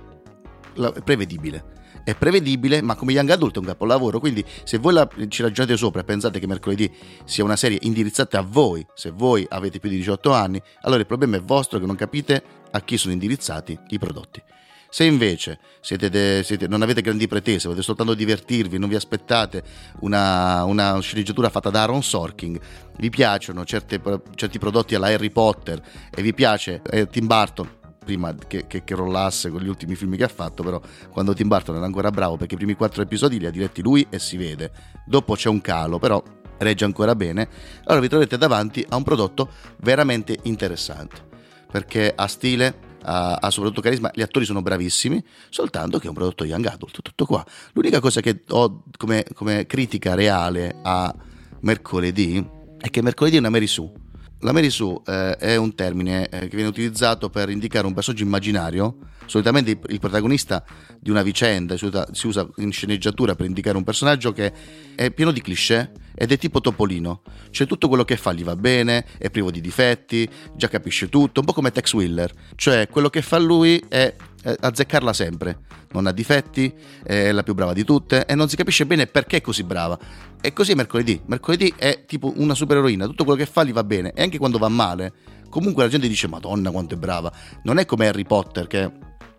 prevedibile 1.04 1.75
è 2.06 2.16
prevedibile, 2.16 2.82
ma 2.82 2.96
come 2.96 3.14
young 3.14 3.32
adult 3.32 3.56
è 3.56 3.60
un 3.60 3.66
capolavoro. 3.66 4.20
Quindi, 4.20 4.46
se 4.64 4.78
voi 4.78 4.94
la, 4.94 5.10
ci 5.28 5.42
ragionate 5.42 5.76
sopra 5.76 6.02
e 6.02 6.04
pensate 6.06 6.40
che 6.40 6.48
mercoledì 6.48 6.90
sia 7.26 7.44
una 7.44 7.56
serie 7.56 7.80
indirizzata 7.82 8.40
a 8.40 8.46
voi, 8.48 8.86
se 8.94 9.10
voi 9.10 9.46
avete 9.50 9.80
più 9.80 9.90
di 9.90 9.98
18 9.98 10.32
anni, 10.32 10.62
allora 10.82 11.02
il 11.02 11.08
problema 11.08 11.36
è 11.36 11.42
vostro 11.42 11.80
che 11.80 11.86
non 11.86 11.96
capite 11.96 12.44
a 12.72 12.80
chi 12.82 12.98
sono 12.98 13.12
indirizzati 13.12 13.78
i 13.90 13.98
prodotti. 13.98 14.42
Se 14.88 15.04
invece 15.04 15.60
siete 15.82 16.10
de, 16.10 16.42
siete, 16.46 16.68
non 16.68 16.84
avete 16.84 17.02
grandi 17.02 17.28
pretese, 17.28 17.68
volete 17.68 17.84
soltanto 17.84 18.14
divertirvi, 18.14 18.78
non 18.78 18.88
vi 18.88 18.96
aspettate 18.96 19.64
una, 20.02 20.64
una 20.64 21.00
sceneggiatura 21.00 21.50
fatta 21.50 21.70
da 21.70 21.82
Aaron 21.82 22.04
Sorking, 22.04 22.58
vi 22.98 23.10
piacciono 23.10 23.66
certe, 23.66 24.00
certi 24.36 24.60
prodotti 24.60 24.96
alla 24.96 25.08
Harry 25.08 25.32
Potter 25.32 25.82
e 26.16 26.22
vi 26.22 26.34
piace 26.34 26.82
eh, 26.90 27.08
Tim 27.08 27.26
Burton, 27.26 27.70
prima 28.06 28.34
che, 28.48 28.68
che, 28.68 28.86
che, 28.86 28.96
rollasse 28.96 29.50
con 29.50 29.60
gli 29.60 29.68
ultimi 29.68 29.96
film 29.96 30.16
che 30.16 30.24
ha 30.24 30.30
fatto, 30.30 30.64
però 30.64 30.80
quando 31.10 31.34
Tim 31.34 31.50
Burton 31.50 31.76
era 31.76 31.86
ancora 31.86 32.12
bravo 32.12 32.38
perché 32.38 32.54
i 32.54 32.58
primi 32.58 32.76
quattro 32.76 33.02
episodi 33.02 33.40
li 33.40 33.48
ha 33.48 33.52
diretti 33.52 33.82
lui 33.82 34.08
e 34.10 34.20
si 34.20 34.38
vede. 34.38 34.72
Dopo 35.06 35.36
c'è 35.36 35.50
un 35.50 35.60
calo, 35.60 36.00
però 36.00 36.24
regge 36.58 36.86
ancora 36.86 37.16
bene. 37.16 37.50
Allora 37.86 38.00
vi 38.00 38.08
trovate 38.08 38.38
davanti 38.38 38.86
a 38.88 38.96
un 38.96 39.04
prodotto 39.04 39.50
veramente 39.82 40.38
interessante, 40.44 41.28
perché 41.70 42.14
ha 42.16 42.28
stile, 42.28 42.78
ha, 43.02 43.36
ha 43.36 43.50
soprattutto 43.50 43.82
carisma, 43.82 44.12
gli 44.14 44.22
attori 44.22 44.46
sono 44.46 44.62
bravissimi, 44.62 45.22
soltanto 45.50 45.98
che 45.98 46.06
è 46.06 46.08
un 46.08 46.16
prodotto 46.16 46.46
young 46.46 46.66
adult, 46.68 47.02
tutto 47.02 47.26
qua. 47.26 47.46
L'unica 47.74 48.00
cosa 48.00 48.22
che 48.22 48.44
ho 48.50 48.84
come, 48.98 49.26
come 49.34 49.66
critica 49.66 50.14
reale 50.14 50.78
a 50.84 51.14
mercoledì 51.62 52.48
è 52.78 52.90
che 52.90 53.02
mercoledì 53.02 53.38
è 53.38 53.40
una 53.40 53.50
Mary 53.50 53.68
Sue 53.68 54.05
la 54.40 54.52
Mary 54.52 54.70
Sue 54.70 55.02
eh, 55.06 55.38
è 55.38 55.56
un 55.56 55.74
termine 55.76 56.30
eh, 56.30 56.48
che 56.48 56.56
viene 56.56 56.70
utilizzato 56.70 57.30
per 57.30 57.50
indicare 57.50 57.88
un 57.88 57.94
personaggio 57.94 58.24
immaginario. 58.24 58.98
Solitamente 59.26 59.80
il, 59.88 60.00
protagonista 60.00 60.64
di 61.00 61.10
una 61.10 61.24
vicenda 61.24 61.76
si 61.78 62.28
usa, 62.28 62.48
in 62.58 62.72
sceneggiatura 62.72 63.34
per 63.34 63.48
indicare 63.48 63.76
un 63.76 63.84
personaggio 63.84 64.32
che 64.34 64.54
è 64.94 65.10
pieno 65.10 65.32
di 65.32 65.42
cliché 65.42 65.92
ed 66.14 66.32
è 66.32 66.38
tipo 66.38 66.62
Topolino. 66.62 67.24
Cioè 67.50 67.66
tutto 67.66 67.88
quello 67.88 68.06
che 68.06 68.18
fa 68.18 68.34
gli 68.34 68.44
va 68.44 68.56
bene, 68.56 69.06
è 69.18 69.32
privo 69.32 69.50
di 69.50 69.62
difetti, 69.62 70.30
già 70.56 70.68
capisce 70.68 71.10
tutto, 71.10 71.40
un 71.40 71.46
po' 71.46 71.54
come 71.54 71.72
Tex 71.72 71.94
Willer. 71.94 72.32
Cioè 72.56 72.88
quello 72.88 73.10
che 73.10 73.24
fa 73.24 73.40
lui 73.40 73.84
è 73.88 74.14
azzeccarla 74.60 75.14
sempre. 75.14 75.60
Non 75.92 76.08
ha 76.08 76.12
difetti, 76.12 76.74
è 77.04 77.32
la 77.32 77.44
più 77.44 77.54
brava 77.54 77.74
di 77.74 77.84
tutte 77.84 78.26
e 78.26 78.36
non 78.36 78.50
si 78.50 78.56
capisce 78.56 78.86
bene 78.86 79.08
perché 79.08 79.38
è 79.38 79.42
così 79.42 79.64
brava. 79.64 79.98
E 80.42 80.54
così 80.54 80.74
è 80.74 80.76
mercoledì. 80.76 81.22
Mercoledì 81.26 81.74
è 81.76 82.06
tipo 82.06 82.34
una 82.38 82.54
supereroina, 82.54 83.06
tutto 83.06 83.24
quello 83.24 83.40
che 83.40 83.46
fa 83.46 83.64
gli 83.64 83.74
va 83.74 83.84
bene 83.84 84.12
e 84.14 84.22
anche 84.22 84.38
quando 84.38 84.58
va 84.58 84.70
male. 84.70 85.14
Comunque 85.50 85.84
la 85.84 85.90
gente 85.90 86.08
dice 86.08 86.28
Madonna 86.28 86.70
quanto 86.72 86.96
è 86.96 86.98
brava. 86.98 87.32
Non 87.64 87.78
è 87.78 87.86
come 87.86 88.08
Harry 88.08 88.26
Potter 88.26 88.68
che 88.68 88.92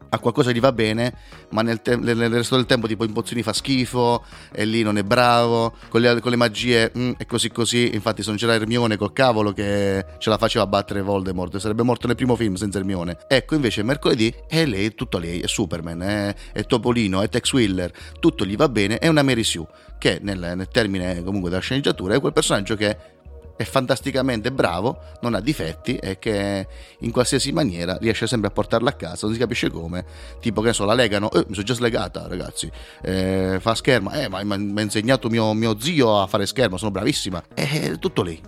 a 0.09 0.19
qualcosa 0.19 0.53
gli 0.53 0.61
va 0.61 0.73
bene, 0.73 1.15
ma 1.51 1.63
nel, 1.63 1.83
te- 1.83 1.97
nel, 1.97 2.31
resto 2.31 2.57
del 2.57 2.67
tempo 2.67 2.87
tipo 2.87 3.05
in 3.05 3.13
pozioni 3.13 3.43
fa 3.43 3.53
schifo 3.53 4.25
e 4.53 4.65
lì 4.65 4.83
non 4.83 4.99
è 4.99 5.03
bravo, 5.03 5.75
con 5.89 6.01
le, 6.01 6.21
con 6.21 6.31
le 6.31 6.37
magie 6.37 6.93
mm, 6.97 7.13
è 7.17 7.27
così 7.27 7.51
così, 7.51 7.95
infatti 7.95 8.23
se 8.23 8.29
non 8.29 8.39
c'era 8.39 8.55
Hermione 8.55 8.97
col 8.97 9.13
cavolo 9.13 9.53
che 9.53 10.05
ce 10.19 10.31
la 10.31 10.39
faceva 10.39 10.67
battere 10.67 11.03
Voldemort, 11.03 11.57
sarebbe 11.59 11.83
morto 11.83 12.07
nel 12.07 12.17
primo 12.17 12.37
film 12.37 12.55
senza 12.55 12.79
Hermione. 12.79 13.19
Ecco 13.29 13.55
invece 13.55 13.83
mercoledì 13.83 14.33
è 14.49 14.65
lei, 14.65 14.95
tutto 14.95 15.19
lei, 15.19 15.41
è 15.41 15.47
Superman, 15.47 16.03
è, 16.03 16.35
è 16.53 16.65
Topolino, 16.65 17.23
è 17.23 17.29
Tex 17.29 17.53
Willer, 17.53 17.93
tutto 18.21 18.45
gli 18.45 18.57
va 18.57 18.69
bene, 18.69 18.99
è 18.99 19.09
una 19.09 19.23
Mary 19.23 19.43
Sue, 19.43 19.67
che 19.99 20.19
nel, 20.23 20.39
nel 20.39 20.69
termine 20.69 21.23
comunque 21.23 21.51
della 21.51 21.63
sceneggiatura 21.63 22.15
è 22.15 22.21
quel 22.21 22.33
personaggio 22.33 22.77
che 22.77 23.15
è 23.57 23.65
fantasticamente 23.65 24.53
bravo, 24.53 25.01
non 25.23 25.35
ha 25.35 25.41
difetti 25.41 25.97
e 25.97 26.19
che 26.19 26.67
in 27.01 27.11
qualsiasi 27.11 27.53
maniera 27.53 27.97
riesce 27.97 28.27
sempre 28.27 28.49
a 28.49 28.53
portarla 28.53 28.91
a 28.91 28.93
casa, 28.93 29.27
non 29.27 29.35
si 29.35 29.41
capisce 29.41 29.71
come. 29.71 30.05
Tipo 30.41 30.61
che 30.61 30.69
ne 30.69 30.73
so, 30.75 30.85
la 30.85 30.95
legano, 30.95 31.31
eh, 31.33 31.45
mi 31.49 31.55
sono 31.55 31.67
già 31.67 31.75
slegata 31.75 32.27
ragazzi, 32.29 32.71
eh, 33.03 33.59
fa 33.61 33.75
scherma, 33.75 34.13
eh, 34.23 34.29
ma 34.29 34.43
mi 34.43 34.79
ha 34.79 34.83
insegnato 34.83 35.29
mio, 35.29 35.53
mio, 35.55 35.81
zio 35.81 36.21
a 36.21 36.27
fare 36.27 36.47
schermo, 36.47 36.77
sono 36.77 36.91
bravissima. 36.91 37.43
E 37.55 37.97
tutto 37.99 38.23
lei, 38.23 38.41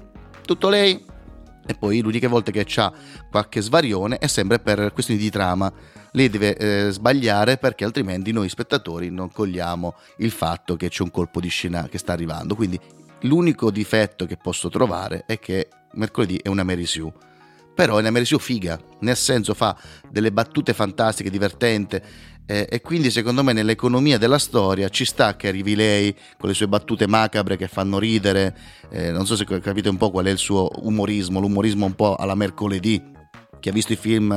tutto 0.45 0.69
lei. 0.69 1.17
E 1.71 1.75
poi 1.75 2.00
l'unica 2.00 2.29
volta 2.29 2.50
che 2.50 2.65
c'ha 2.67 2.91
qualche 3.31 3.61
svarione 3.61 4.17
è 4.17 4.27
sempre 4.27 4.59
per 4.59 4.91
questioni 4.95 5.21
di 5.21 5.29
trama. 5.29 5.71
Lei 6.12 6.31
deve 6.31 6.57
eh, 6.57 6.91
sbagliare 6.91 7.59
perché 7.59 7.85
altrimenti 7.85 8.33
noi 8.33 8.49
spettatori 8.49 9.11
non 9.11 9.31
cogliamo 9.31 9.95
il 10.19 10.31
fatto 10.31 10.77
che 10.77 10.88
c'è 10.88 11.03
un 11.03 11.11
colpo 11.11 11.41
di 11.41 11.49
scena 11.49 11.87
che 11.87 11.99
sta 11.99 12.15
arrivando. 12.15 12.55
Quindi 12.55 12.81
L'unico 13.23 13.71
difetto 13.71 14.27
che 14.27 14.37
posso 14.37 14.69
trovare 14.69 15.25
è 15.27 15.39
che 15.39 15.69
mercoledì 15.95 16.39
è 16.43 16.49
una 16.49 16.63
Mary 16.63 16.87
Sue. 16.87 17.13
Però 17.75 17.97
è 17.97 18.01
una 18.01 18.11
Mary 18.11 18.25
Sue 18.25 18.39
figa, 18.39 18.81
nel 19.01 19.17
senso 19.17 19.55
fa 19.55 19.77
delle 20.09 20.33
battute 20.33 20.73
fantastiche, 20.73 21.31
divertente, 21.31 22.03
eh, 22.47 22.67
e 22.69 22.81
quindi 22.81 23.11
secondo 23.11 23.45
me 23.45 23.53
nell'economia 23.53 24.19
della 24.19 24.39
storia 24.39 24.89
ci 24.89 25.05
sta 25.05 25.37
che 25.37 25.49
arrivi 25.49 25.75
lei 25.75 26.17
con 26.39 26.49
le 26.49 26.55
sue 26.55 26.67
battute 26.67 27.07
macabre 27.07 27.57
che 27.57 27.69
fanno 27.69 27.99
ridere, 27.99 28.57
eh, 28.91 29.13
non 29.13 29.27
so 29.27 29.37
se 29.37 29.45
capite 29.45 29.91
un 29.91 29.99
po' 29.99 30.11
qual 30.11 30.25
è 30.25 30.31
il 30.31 30.39
suo 30.39 30.71
umorismo, 30.77 31.41
l'umorismo 31.41 31.85
un 31.85 31.95
po' 31.95 32.17
alla 32.17 32.35
mercoledì, 32.35 33.17
chi 33.61 33.69
ha 33.69 33.73
visto 33.73 33.93
i 33.93 33.97
film 33.97 34.33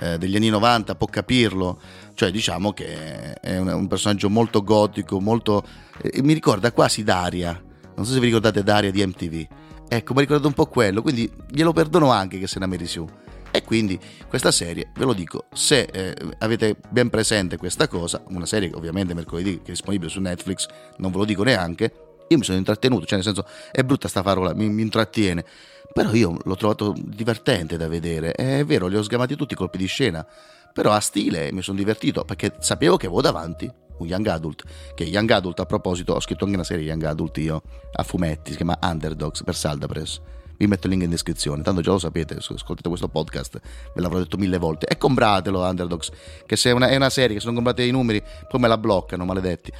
eh, 0.00 0.16
degli 0.16 0.36
anni 0.36 0.48
90 0.48 0.94
può 0.94 1.06
capirlo, 1.06 1.80
cioè 2.14 2.30
diciamo 2.30 2.72
che 2.72 3.34
è 3.34 3.58
un, 3.58 3.68
un 3.68 3.86
personaggio 3.88 4.30
molto 4.30 4.62
gotico, 4.62 5.20
molto... 5.20 5.62
Eh, 6.00 6.22
mi 6.22 6.32
ricorda 6.32 6.72
quasi 6.72 7.02
Daria, 7.04 7.62
non 8.00 8.08
so 8.08 8.14
se 8.14 8.20
vi 8.20 8.26
ricordate 8.28 8.62
Daria 8.62 8.90
di 8.90 9.04
MTV. 9.04 9.46
Ecco, 9.86 10.14
mi 10.14 10.20
ricordo 10.20 10.46
un 10.46 10.54
po' 10.54 10.64
quello, 10.64 11.02
quindi 11.02 11.30
glielo 11.50 11.74
perdono 11.74 12.10
anche 12.10 12.38
che 12.38 12.46
se 12.46 12.58
ne 12.58 12.64
Mary 12.64 12.86
Sue. 12.86 13.28
E 13.50 13.62
quindi 13.62 14.00
questa 14.26 14.50
serie, 14.50 14.90
ve 14.96 15.04
lo 15.04 15.12
dico, 15.12 15.48
se 15.52 15.80
eh, 15.80 16.16
avete 16.38 16.76
ben 16.88 17.10
presente 17.10 17.58
questa 17.58 17.88
cosa, 17.88 18.22
una 18.28 18.46
serie 18.46 18.70
che 18.70 18.76
ovviamente 18.76 19.12
mercoledì 19.12 19.56
che 19.56 19.66
è 19.66 19.70
disponibile 19.72 20.08
su 20.08 20.18
Netflix, 20.18 20.66
non 20.96 21.10
ve 21.10 21.18
lo 21.18 21.24
dico 21.26 21.42
neanche, 21.42 21.92
io 22.26 22.38
mi 22.38 22.44
sono 22.44 22.56
intrattenuto, 22.56 23.04
cioè 23.04 23.16
nel 23.16 23.24
senso 23.24 23.44
è 23.70 23.82
brutta 23.82 24.08
sta 24.08 24.22
parola, 24.22 24.54
mi, 24.54 24.70
mi 24.70 24.80
intrattiene, 24.80 25.44
però 25.92 26.14
io 26.14 26.38
l'ho 26.42 26.56
trovato 26.56 26.94
divertente 26.96 27.76
da 27.76 27.86
vedere, 27.86 28.32
è 28.32 28.64
vero, 28.64 28.86
li 28.86 28.96
ho 28.96 29.02
sgamati 29.02 29.36
tutti 29.36 29.52
i 29.52 29.56
colpi 29.56 29.76
di 29.76 29.86
scena, 29.86 30.26
però 30.72 30.92
a 30.92 31.00
stile 31.00 31.52
mi 31.52 31.60
sono 31.60 31.76
divertito 31.76 32.24
perché 32.24 32.54
sapevo 32.60 32.96
che 32.96 33.06
avevo 33.06 33.20
davanti 33.20 33.70
un 34.00 34.08
young 34.08 34.26
adult, 34.26 34.64
che 34.94 35.04
Young 35.04 35.30
Adult 35.30 35.60
a 35.60 35.66
proposito 35.66 36.14
ho 36.14 36.20
scritto 36.20 36.44
anche 36.44 36.56
una 36.56 36.64
serie 36.64 36.84
Young 36.84 37.04
Adult 37.04 37.36
io, 37.38 37.62
a 37.92 38.02
fumetti, 38.02 38.50
si 38.50 38.56
chiama 38.56 38.78
Underdogs 38.82 39.42
per 39.42 39.54
Saldapress. 39.54 40.20
Vi 40.56 40.66
metto 40.66 40.88
il 40.88 40.92
link 40.92 41.04
in 41.04 41.10
descrizione, 41.10 41.62
tanto 41.62 41.80
già 41.80 41.90
lo 41.90 41.98
sapete, 41.98 42.36
ascoltate 42.36 42.88
questo 42.88 43.08
podcast, 43.08 43.58
ve 43.94 44.00
l'avrò 44.02 44.18
detto 44.18 44.36
mille 44.36 44.58
volte. 44.58 44.86
E 44.86 44.98
compratelo 44.98 45.60
Underdogs, 45.60 46.10
che 46.44 46.56
se 46.56 46.68
è 46.68 46.72
una, 46.74 46.88
è 46.88 46.96
una 46.96 47.08
serie 47.08 47.34
che 47.34 47.40
se 47.40 47.46
non 47.46 47.54
comprate 47.54 47.82
i 47.82 47.90
numeri 47.90 48.22
poi 48.46 48.60
me 48.60 48.68
la 48.68 48.76
bloccano, 48.76 49.24
maledetti. 49.24 49.72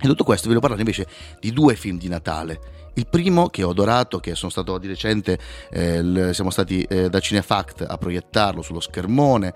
E 0.00 0.06
tutto 0.06 0.24
questo 0.24 0.48
vi 0.48 0.54
voglio 0.54 0.60
parlare 0.60 0.82
invece 0.82 1.06
di 1.40 1.50
due 1.50 1.74
film 1.74 1.98
di 1.98 2.08
Natale. 2.08 2.60
Il 2.94 3.06
primo 3.06 3.48
che 3.48 3.62
ho 3.62 3.70
adorato, 3.70 4.18
che 4.18 4.34
sono 4.34 4.50
stato 4.50 4.76
di 4.78 4.86
recente, 4.86 5.38
eh, 5.70 6.30
siamo 6.32 6.50
stati 6.50 6.82
eh, 6.82 7.08
da 7.08 7.20
Cinefact 7.20 7.86
a 7.88 7.96
proiettarlo 7.96 8.60
sullo 8.60 8.80
schermone, 8.80 9.54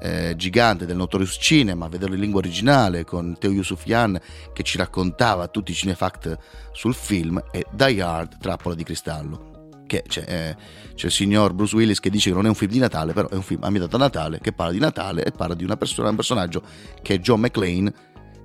eh, 0.00 0.34
gigante 0.36 0.86
del 0.86 0.96
Notorious 0.96 1.36
Cinema, 1.40 1.88
vederlo 1.88 2.14
in 2.14 2.20
lingua 2.20 2.40
originale 2.40 3.04
con 3.04 3.36
Teo 3.38 3.50
Yusufian 3.50 4.18
che 4.52 4.62
ci 4.62 4.76
raccontava 4.76 5.48
tutti 5.48 5.72
i 5.72 5.74
cinefact 5.74 6.38
sul 6.72 6.94
film 6.94 7.42
e 7.50 7.66
Die 7.70 8.02
Hard, 8.02 8.38
Trappola 8.38 8.74
di 8.74 8.84
Cristallo. 8.84 9.52
Che 9.86 10.02
c'è, 10.06 10.24
eh, 10.26 10.56
c'è, 10.94 11.06
il 11.06 11.12
signor 11.12 11.52
Bruce 11.52 11.76
Willis 11.76 12.00
che 12.00 12.10
dice 12.10 12.30
che 12.30 12.36
non 12.36 12.46
è 12.46 12.48
un 12.48 12.54
film 12.54 12.70
di 12.70 12.78
Natale, 12.78 13.12
però 13.12 13.28
è 13.28 13.34
un 13.34 13.42
film 13.42 13.62
ambientato 13.62 13.96
a 13.96 13.98
Natale, 13.98 14.40
che 14.40 14.52
parla 14.52 14.72
di 14.72 14.78
Natale 14.78 15.24
e 15.24 15.30
parla 15.30 15.54
di 15.54 15.64
una 15.64 15.76
persona, 15.76 16.08
un 16.08 16.16
personaggio 16.16 16.62
che 17.02 17.14
è 17.14 17.18
John 17.18 17.40
McClane, 17.40 17.92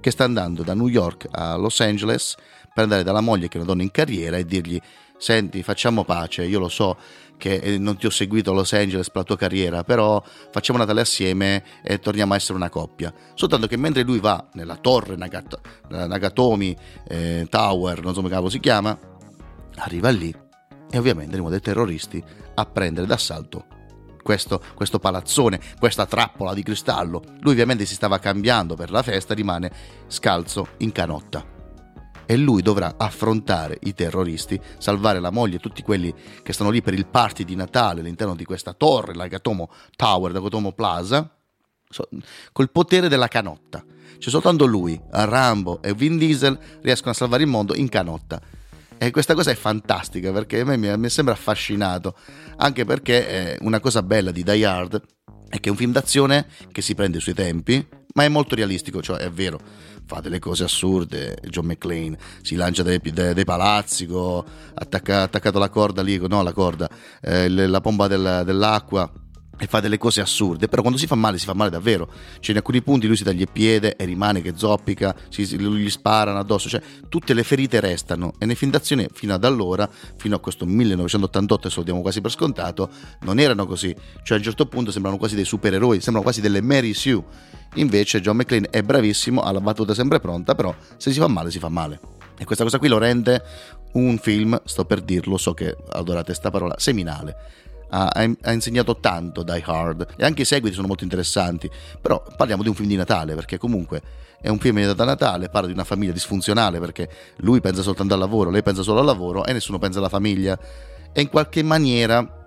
che 0.02 0.12
sta 0.12 0.24
andando 0.24 0.64
da 0.64 0.74
New 0.74 0.88
York 0.88 1.28
a 1.32 1.56
Los 1.56 1.80
Angeles 1.80 2.36
per 2.80 2.84
andare 2.84 3.04
dalla 3.04 3.22
moglie 3.22 3.50
che 3.50 3.58
è 3.58 3.58
una 3.58 3.68
donna 3.70 3.84
in 3.84 3.92
carriera 3.92 4.38
e 4.38 4.46
dirgli 4.46 4.80
senti 5.18 5.64
facciamo 5.64 6.06
pace, 6.06 6.46
io 6.46 6.60
lo 6.60 6.70
so 6.70 6.98
che 7.36 7.56
eh, 7.56 7.78
non 7.78 7.98
ti 7.98 8.06
ho 8.06 8.10
seguito 8.10 8.52
a 8.52 8.54
Los 8.54 8.72
Angeles 8.72 9.08
per 9.08 9.18
la 9.18 9.24
tua 9.24 9.38
carriera, 9.38 9.84
però 9.84 10.22
facciamo 10.52 10.78
Natale 10.78 11.02
assieme 11.02 11.64
e 11.84 12.00
torniamo 12.00 12.34
a 12.34 12.36
essere 12.36 12.56
una 12.56 12.70
coppia. 12.70 13.14
Soltanto 13.34 13.68
che 13.68 13.78
mentre 13.78 14.04
lui 14.04 14.20
va 14.20 14.48
nella 14.54 14.76
torre 14.76 15.16
Nagat- 15.16 15.60
Nagatomi 15.90 16.76
eh, 17.08 17.48
Tower, 17.50 18.02
non 18.02 18.14
so 18.14 18.20
come 18.20 18.32
cavolo 18.32 18.50
si 18.50 18.60
chiama, 18.60 18.98
arriva 19.76 20.10
lì 20.10 20.34
e 20.92 20.98
ovviamente 20.98 21.32
arrivano 21.32 21.50
dei 21.50 21.62
terroristi 21.62 22.22
a 22.56 22.66
prendere 22.66 23.08
d'assalto 23.08 23.66
questo, 24.22 24.62
questo, 24.76 25.00
palazzone, 25.00 25.60
questa 25.80 26.06
trappola 26.06 26.54
di 26.54 26.62
cristallo. 26.62 27.24
Lui 27.40 27.54
ovviamente 27.54 27.86
si 27.86 27.96
stava 27.96 28.20
cambiando 28.20 28.76
per 28.76 28.92
la 28.92 29.02
festa, 29.02 29.34
rimane 29.34 29.72
scalzo 30.08 30.68
in 30.78 30.92
canotta 30.92 31.58
e 32.30 32.38
lui 32.38 32.62
dovrà 32.62 32.94
affrontare 32.96 33.80
i 33.86 33.96
terroristi, 33.96 34.62
salvare 34.78 35.20
la 35.20 35.32
moglie 35.32 35.56
e 35.56 35.60
tutti 35.60 35.82
quelli 35.82 36.14
che 36.44 36.54
stanno 36.54 36.70
lì 36.70 36.80
per 36.80 36.94
il 36.94 37.08
party 37.08 37.44
di 37.44 37.56
Natale 37.56 38.02
all'interno 38.02 38.36
di 38.36 38.46
questa 38.46 38.74
torre, 38.74 39.16
la 39.16 39.26
Gatomo 39.26 39.72
Tower, 39.96 40.32
la 40.32 40.40
Gatomo 40.40 40.72
Plaza, 40.74 41.28
col 42.52 42.70
potere 42.70 43.08
della 43.08 43.28
canotta. 43.28 43.84
C'è 44.20 44.30
soltanto 44.30 44.68
lui, 44.68 45.02
Rambo 45.10 45.82
e 45.82 45.96
Vin 45.96 46.20
Diesel 46.20 46.56
riescono 46.84 47.10
a 47.10 47.16
salvare 47.16 47.42
il 47.42 47.50
mondo 47.50 47.74
in 47.74 47.90
canotta. 47.90 48.40
E 49.00 49.10
questa 49.10 49.34
cosa 49.34 49.50
è 49.50 49.56
fantastica 49.56 50.32
perché 50.32 50.60
a 50.60 50.66
me 50.66 50.98
mi, 50.98 51.10
sembra 51.10 51.34
affascinato, 51.34 52.16
anche 52.58 52.86
perché 52.86 53.58
una 53.62 53.80
cosa 53.80 54.04
bella 54.04 54.30
di 54.30 54.44
Die 54.44 54.66
Hard 54.68 55.02
è 55.50 55.60
che 55.60 55.70
è 55.70 55.72
un 55.72 55.78
film 55.78 55.94
d'azione 55.94 56.46
che 56.72 56.84
si 56.84 56.94
prende 56.94 57.18
i 57.18 57.22
suoi 57.22 57.34
tempi, 57.34 57.84
ma 58.14 58.24
è 58.24 58.28
molto 58.28 58.56
realistico, 58.56 59.02
cioè 59.02 59.18
è 59.18 59.30
vero, 59.30 59.60
fa 60.06 60.20
delle 60.22 60.40
cose 60.40 60.64
assurde, 60.64 61.38
John 61.50 61.66
McClane 61.66 62.18
si 62.42 62.56
lancia 62.56 62.82
dai, 62.82 63.00
dai, 63.00 63.34
dai 63.34 63.46
palazzi, 63.46 64.06
con, 64.08 64.44
attacca, 64.74 65.24
attaccato 65.24 65.60
la 65.60 65.70
corda 65.70 66.02
lì, 66.02 66.18
no 66.28 66.42
la 66.42 66.54
corda, 66.54 66.90
eh, 67.22 67.48
la 67.50 67.82
pompa 67.82 68.08
del, 68.08 68.42
dell'acqua 68.46 69.12
e 69.62 69.68
fa 69.68 69.82
delle 69.82 69.98
cose 69.98 70.22
assurde, 70.22 70.70
però 70.70 70.82
quando 70.82 70.98
si 70.98 71.06
fa 71.06 71.16
male 71.16 71.38
si 71.38 71.46
fa 71.46 71.54
male 71.54 71.70
davvero. 71.70 72.10
Cioè 72.40 72.52
in 72.52 72.58
alcuni 72.58 72.82
punti 72.82 73.08
lui 73.08 73.18
si 73.18 73.26
taglia 73.26 73.42
il 73.42 73.50
piede 73.52 73.98
e 73.98 74.06
rimane 74.06 74.42
che 74.42 74.54
zoppica, 74.56 75.14
si, 75.28 75.44
gli 75.44 75.90
sparano 75.90 76.40
addosso, 76.40 76.70
cioè 76.70 76.82
tutte 77.10 77.34
le 77.34 77.44
ferite 77.44 77.82
restano 77.82 78.34
e 78.40 78.46
nei 78.46 78.56
film 78.56 78.72
d'azione 78.72 79.10
fino 79.12 79.34
ad 79.34 79.44
allora, 79.44 79.88
fino 80.16 80.36
a 80.36 80.40
questo 80.40 80.66
1988, 80.66 81.62
adesso 81.66 81.80
lo 81.80 81.86
diamo 81.86 82.02
quasi 82.02 82.22
per 82.22 82.32
scontato, 82.32 82.90
non 83.22 83.38
erano 83.38 83.66
così. 83.66 83.94
Cioè 84.24 84.38
a 84.38 84.40
un 84.40 84.44
certo 84.46 84.66
punto 84.66 84.92
sembrano 84.92 85.18
quasi 85.18 85.36
dei 85.36 85.46
supereroi, 85.46 86.00
sembrano 86.00 86.24
quasi 86.24 86.40
delle 86.40 86.62
Mary 86.62 86.94
Sue. 86.94 87.49
Invece 87.76 88.22
John 88.22 88.38
McClane 88.38 88.68
è 88.70 88.82
bravissimo, 88.82 89.42
ha 89.42 89.52
la 89.52 89.62
battuta 89.62 89.94
sempre 89.94 90.20
pronta, 90.20 90.56
però 90.56 90.74
se 90.98 91.12
si 91.12 91.20
fa 91.20 91.28
male 91.28 91.52
si 91.52 91.60
fa 91.60 91.70
male. 91.70 92.00
E 92.38 92.46
questa 92.46 92.64
cosa 92.64 92.80
qui 92.80 92.88
lo 92.88 92.98
rende 92.98 93.42
un 93.94 94.18
film, 94.18 94.60
sto 94.66 94.86
per 94.86 95.02
dirlo, 95.02 95.38
so 95.38 95.54
che 95.54 95.76
adorate 95.90 96.26
questa 96.26 96.50
parola, 96.50 96.76
seminale 96.78 97.36
ha, 97.90 98.08
ha, 98.08 98.52
insegnato 98.52 98.98
tanto 98.98 99.44
Die 99.44 99.64
Hard 99.66 100.08
e 100.18 100.26
anche 100.26 100.44
i 100.44 100.46
seguiti 100.46 100.76
sono 100.76 100.88
molto 100.88 101.04
interessanti, 101.04 101.70
però 102.02 102.24
parliamo 102.36 102.62
di 102.62 102.70
un 102.70 102.76
film 102.76 102.88
di 102.88 102.96
Natale 102.96 103.36
perché 103.36 103.58
comunque 103.58 104.02
è 104.42 104.50
un 104.50 104.60
film 104.60 104.92
da 104.94 105.06
Natale, 105.06 105.50
parla 105.50 105.68
di 105.68 105.74
una 105.74 105.84
famiglia 105.84 106.12
disfunzionale 106.12 106.80
perché 106.80 107.10
lui 107.38 107.62
pensa 107.62 107.82
soltanto 107.82 108.14
al 108.14 108.20
lavoro, 108.20 108.50
lei 108.50 108.64
pensa 108.64 108.84
solo 108.84 109.00
al 109.00 109.06
lavoro 109.06 109.46
e 109.46 109.54
nessuno 109.54 109.80
pensa 109.80 110.00
alla 110.00 110.10
famiglia 110.10 110.58
e 111.12 111.22
in 111.22 111.30
qualche 111.30 111.64
maniera 111.64 112.39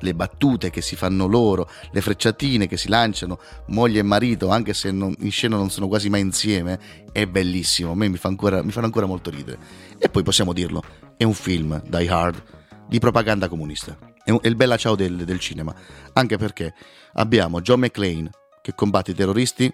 le 0.00 0.14
battute 0.14 0.70
che 0.70 0.80
si 0.80 0.96
fanno 0.96 1.26
loro, 1.26 1.68
le 1.90 2.00
frecciatine 2.00 2.66
che 2.66 2.76
si 2.76 2.88
lanciano, 2.88 3.38
moglie 3.66 4.00
e 4.00 4.02
marito, 4.02 4.48
anche 4.48 4.74
se 4.74 4.90
non, 4.90 5.14
in 5.20 5.30
scena 5.30 5.56
non 5.56 5.70
sono 5.70 5.88
quasi 5.88 6.08
mai 6.08 6.20
insieme, 6.20 6.78
è 7.12 7.26
bellissimo, 7.26 7.92
a 7.92 7.94
me 7.94 8.08
mi, 8.08 8.16
fa 8.16 8.28
ancora, 8.28 8.62
mi 8.62 8.70
fanno 8.70 8.86
ancora 8.86 9.06
molto 9.06 9.30
ridere. 9.30 9.58
E 9.98 10.08
poi 10.08 10.22
possiamo 10.22 10.52
dirlo, 10.52 10.82
è 11.16 11.24
un 11.24 11.34
film, 11.34 11.80
Die 11.86 12.08
Hard, 12.08 12.42
di 12.88 12.98
propaganda 12.98 13.48
comunista. 13.48 13.96
È 14.22 14.34
il 14.42 14.56
bella 14.56 14.76
ciao 14.76 14.94
del, 14.94 15.24
del 15.24 15.40
cinema, 15.40 15.74
anche 16.12 16.36
perché 16.36 16.74
abbiamo 17.14 17.60
John 17.60 17.80
McClane 17.80 18.30
che 18.62 18.74
combatte 18.74 19.12
i 19.12 19.14
terroristi 19.14 19.72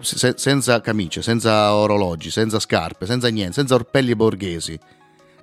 se- 0.00 0.34
senza 0.36 0.80
camicie, 0.80 1.22
senza 1.22 1.74
orologi, 1.74 2.30
senza 2.30 2.58
scarpe, 2.58 3.06
senza 3.06 3.28
niente, 3.28 3.54
senza 3.54 3.74
orpelli 3.74 4.14
borghesi 4.14 4.78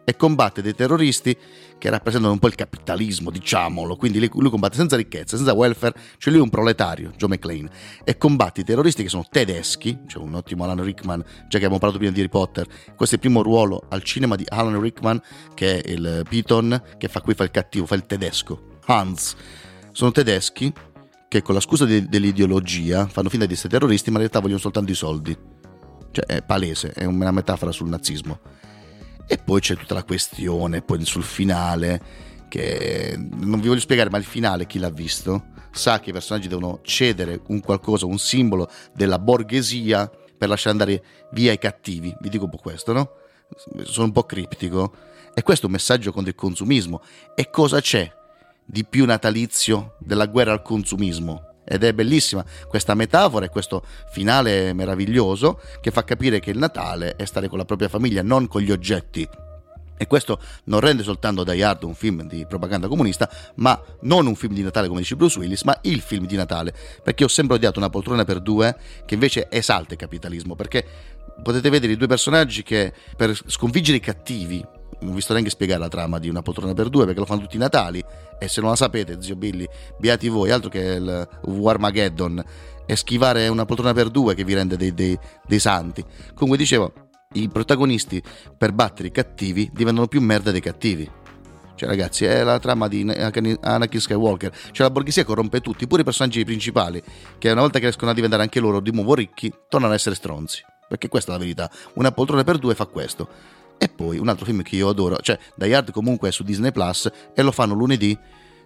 e 0.06 0.16
combatte 0.16 0.62
dei 0.62 0.76
terroristi 0.76 1.38
che 1.78 1.90
rappresentano 1.90 2.34
un 2.34 2.40
po' 2.40 2.48
il 2.48 2.56
capitalismo, 2.56 3.30
diciamolo, 3.30 3.96
quindi 3.96 4.20
lui 4.20 4.50
combatte 4.50 4.78
senza 4.78 4.96
ricchezza, 4.96 5.36
senza 5.36 5.54
welfare, 5.54 5.94
cioè 6.18 6.32
lui 6.32 6.42
è 6.42 6.44
un 6.44 6.50
proletario, 6.50 7.12
Joe 7.18 7.30
McClane, 7.30 7.70
e 8.04 8.18
combatte 8.18 8.62
i 8.62 8.64
terroristi 8.64 9.04
che 9.04 9.10
sono 9.10 9.26
tedeschi, 9.30 10.00
c'è 10.06 10.14
cioè 10.14 10.24
un 10.24 10.36
ottimo 10.36 10.64
Alan 10.64 10.84
Rickman, 10.84 11.22
già 11.22 11.58
che 11.60 11.66
abbiamo 11.66 11.80
parlato 11.80 11.98
prima 11.98 12.14
di 12.14 12.20
Harry 12.20 12.30
Potter, 12.30 12.66
questo 12.96 13.16
è 13.16 13.18
il 13.18 13.20
primo 13.20 13.42
ruolo 13.42 13.84
al 13.90 14.04
cinema 14.04 14.36
di 14.36 14.46
Alan 14.48 14.80
Rickman, 14.80 15.22
che 15.54 15.82
è 15.82 15.92
il 15.92 16.26
Piton, 16.28 16.82
che 16.98 17.08
fa 17.08 17.22
qui 17.22 17.34
fa 17.34 17.44
il 17.44 17.52
cattivo, 17.52 17.86
fa 17.86 17.96
il 17.96 18.06
tedesco, 18.06 18.80
Hans, 18.86 19.36
sono 19.92 20.12
tedeschi 20.12 20.74
che 21.28 21.42
con 21.42 21.56
la 21.56 21.62
scusa 21.62 21.86
de- 21.86 22.08
dell'ideologia 22.08 23.08
fanno 23.08 23.28
finta 23.30 23.46
di 23.46 23.54
essere 23.54 23.70
terroristi, 23.70 24.10
ma 24.10 24.18
in 24.18 24.22
realtà 24.22 24.40
vogliono 24.40 24.60
soltanto 24.60 24.92
i 24.92 24.96
soldi. 24.96 25.36
Cioè 26.12 26.26
è 26.26 26.44
palese, 26.44 26.92
è 26.92 27.06
una 27.06 27.32
metafora 27.32 27.72
sul 27.72 27.90
nazismo. 27.90 28.40
E 29.28 29.38
poi 29.38 29.62
c'è 29.62 29.76
tutta 29.76 29.94
la 29.94 30.04
questione, 30.04 30.82
poi 30.82 31.04
sul 31.06 31.24
finale, 31.24 32.02
che 32.50 33.16
non 33.18 33.60
vi 33.60 33.68
voglio 33.68 33.80
spiegare, 33.80 34.10
ma 34.10 34.18
il 34.18 34.26
finale 34.26 34.68
chi 34.68 34.80
l'ha 34.80 34.90
visto 34.90 35.52
sa 35.72 36.00
che 36.00 36.12
i 36.12 36.14
personaggi 36.14 36.48
devono 36.48 36.80
cedere 36.84 37.42
un 37.48 37.60
qualcosa, 37.60 38.06
un 38.06 38.20
simbolo 38.20 38.70
della 38.94 39.18
borghesia 39.18 40.10
per 40.38 40.48
lasciare 40.48 40.72
andare 40.72 41.04
via 41.32 41.52
i 41.52 41.58
cattivi. 41.58 42.16
Vi 42.20 42.30
dico 42.30 42.44
un 42.46 42.52
po' 42.52 42.58
questo, 42.58 42.94
no? 42.94 43.12
Sono 43.84 44.06
un 44.08 44.12
po' 44.12 44.24
criptico. 44.24 44.94
E 45.34 45.42
questo 45.42 45.64
è 45.64 45.66
un 45.68 45.74
messaggio 45.74 46.12
contro 46.12 46.30
il 46.30 46.38
consumismo. 46.38 47.02
E 47.34 47.50
cosa 47.50 47.82
c'è 47.82 48.12
di 48.64 48.86
più 48.86 49.06
natalizio 49.06 49.96
della 50.00 50.28
guerra 50.28 50.52
al 50.52 50.62
consumismo? 50.62 51.53
Ed 51.66 51.84
è 51.84 51.94
bellissima 51.94 52.44
questa 52.68 52.94
metafora 52.94 53.46
e 53.46 53.50
questo 53.50 53.84
finale 54.12 54.74
meraviglioso 54.74 55.60
che 55.82 55.92
fa 55.92 56.04
capire 56.04 56.40
che 56.40 56.52
il 56.52 56.58
Natale 56.58 57.16
è 57.16 57.26
stare 57.26 57.48
con 57.48 57.58
la 57.58 57.66
propria 57.66 57.90
famiglia, 57.90 58.22
non 58.22 58.48
con 58.48 58.62
gli 58.62 58.72
oggetti. 58.72 59.28
E 59.96 60.08
questo 60.08 60.40
non 60.66 60.80
rende 60.80 61.04
soltanto 61.04 61.44
Die 61.44 61.64
Hard 61.64 61.84
un 61.84 61.94
film 61.94 62.24
di 62.24 62.46
propaganda 62.46 62.88
comunista, 62.88 63.30
ma 63.56 63.80
non 64.02 64.26
un 64.26 64.36
film 64.36 64.54
di 64.54 64.64
Natale 64.64 64.88
come 64.88 65.00
dice 65.00 65.16
Bruce 65.16 65.40
Willis, 65.40 65.62
ma 65.64 65.78
il 65.84 66.02
film 66.02 66.26
di 66.26 66.36
Natale. 66.36 66.74
Perché 67.02 67.24
ho 67.24 67.30
sempre 67.30 67.56
odiato 67.56 67.80
una 67.80 67.90
poltrona 67.90 68.26
per 68.26 68.42
due 68.42 68.76
che 69.06 69.14
invece 69.14 69.48
esalta 69.50 69.94
il 69.94 70.00
capitalismo. 70.00 70.56
Perché 70.56 70.86
potete 71.42 71.70
vedere 71.70 71.94
i 71.94 71.98
due 71.98 72.08
personaggi 72.08 72.64
che 72.64 72.92
per 73.16 73.40
sconfiggere 73.48 73.98
i 73.98 74.02
cattivi 74.02 74.66
non 75.04 75.14
vi 75.14 75.22
sto 75.22 75.34
neanche 75.34 75.50
a 75.50 75.54
spiegare 75.54 75.80
la 75.80 75.90
trama 75.90 76.20
di 76.20 76.30
una 76.30 76.42
poltrona 76.42 76.74
per 76.74 76.90
due 76.90 77.06
perché 77.06 77.20
lo 77.20 77.26
fanno 77.26 77.42
tutti 77.42 77.56
i 77.56 77.60
Natali 77.60 78.04
e 78.40 78.48
se 78.48 78.62
non 78.62 78.72
la 78.72 78.76
sapete 78.76 79.22
zio 79.22 79.36
Billy 79.36 79.68
beati 79.98 80.30
voi 80.30 80.52
altro 80.52 80.70
che 80.70 80.80
il 80.80 81.28
Warmageddon 81.44 82.44
e 82.86 82.96
schivare 82.96 83.48
una 83.48 83.66
poltrona 83.66 83.94
per 83.94 84.10
due 84.10 84.36
che 84.36 84.44
vi 84.44 84.54
rende 84.54 84.78
dei, 84.78 84.94
dei, 84.94 85.18
dei 85.46 85.60
santi. 85.60 86.04
Comunque 86.34 86.58
dicevo 86.58 86.94
i 87.34 87.50
protagonisti 87.50 88.22
per 88.58 88.74
battere 88.74 89.08
i 89.08 89.12
cattivi 89.12 89.70
diventano 89.74 90.08
più 90.08 90.22
merda 90.22 90.52
dei 90.52 90.62
cattivi. 90.62 91.10
Cioè 91.76 91.90
ragazzi 91.90 92.26
è 92.26 92.44
la 92.44 92.60
trama 92.60 92.88
di 92.88 93.02
Anakin 93.02 94.00
Skywalker. 94.00 94.52
Cioè 94.72 94.88
la 94.88 94.92
borghesia 94.92 95.24
corrompe 95.24 95.60
tutti 95.60 95.88
pure 95.88 96.02
i 96.02 96.04
personaggi 96.04 96.44
principali 96.44 97.02
che 97.38 97.50
una 97.50 97.62
volta 97.62 97.80
che 97.80 97.86
riescono 97.86 98.12
a 98.12 98.14
diventare 98.14 98.44
anche 98.44 98.60
loro 98.60 98.80
di 98.80 98.92
nuovo 98.92 99.16
ricchi 99.16 99.52
tornano 99.68 99.92
ad 99.92 99.98
essere 99.98 100.16
stronzi. 100.16 100.64
Perché 100.88 101.08
questa 101.08 101.32
è 101.32 101.34
la 101.34 101.40
verità. 101.40 101.72
Una 101.96 102.12
poltrona 102.12 102.44
per 102.44 102.60
due 102.60 102.76
fa 102.76 102.86
questo 102.86 103.28
e 103.84 103.90
poi 103.90 104.18
un 104.18 104.30
altro 104.30 104.46
film 104.46 104.62
che 104.62 104.78
io 104.78 104.88
adoro, 104.88 105.18
cioè 105.18 105.38
Die 105.56 105.76
Hard 105.76 105.92
comunque 105.92 106.30
è 106.30 106.32
su 106.32 106.44
Disney 106.44 106.72
Plus 106.72 107.10
e 107.34 107.42
lo 107.42 107.52
fanno 107.52 107.74
lunedì 107.74 108.18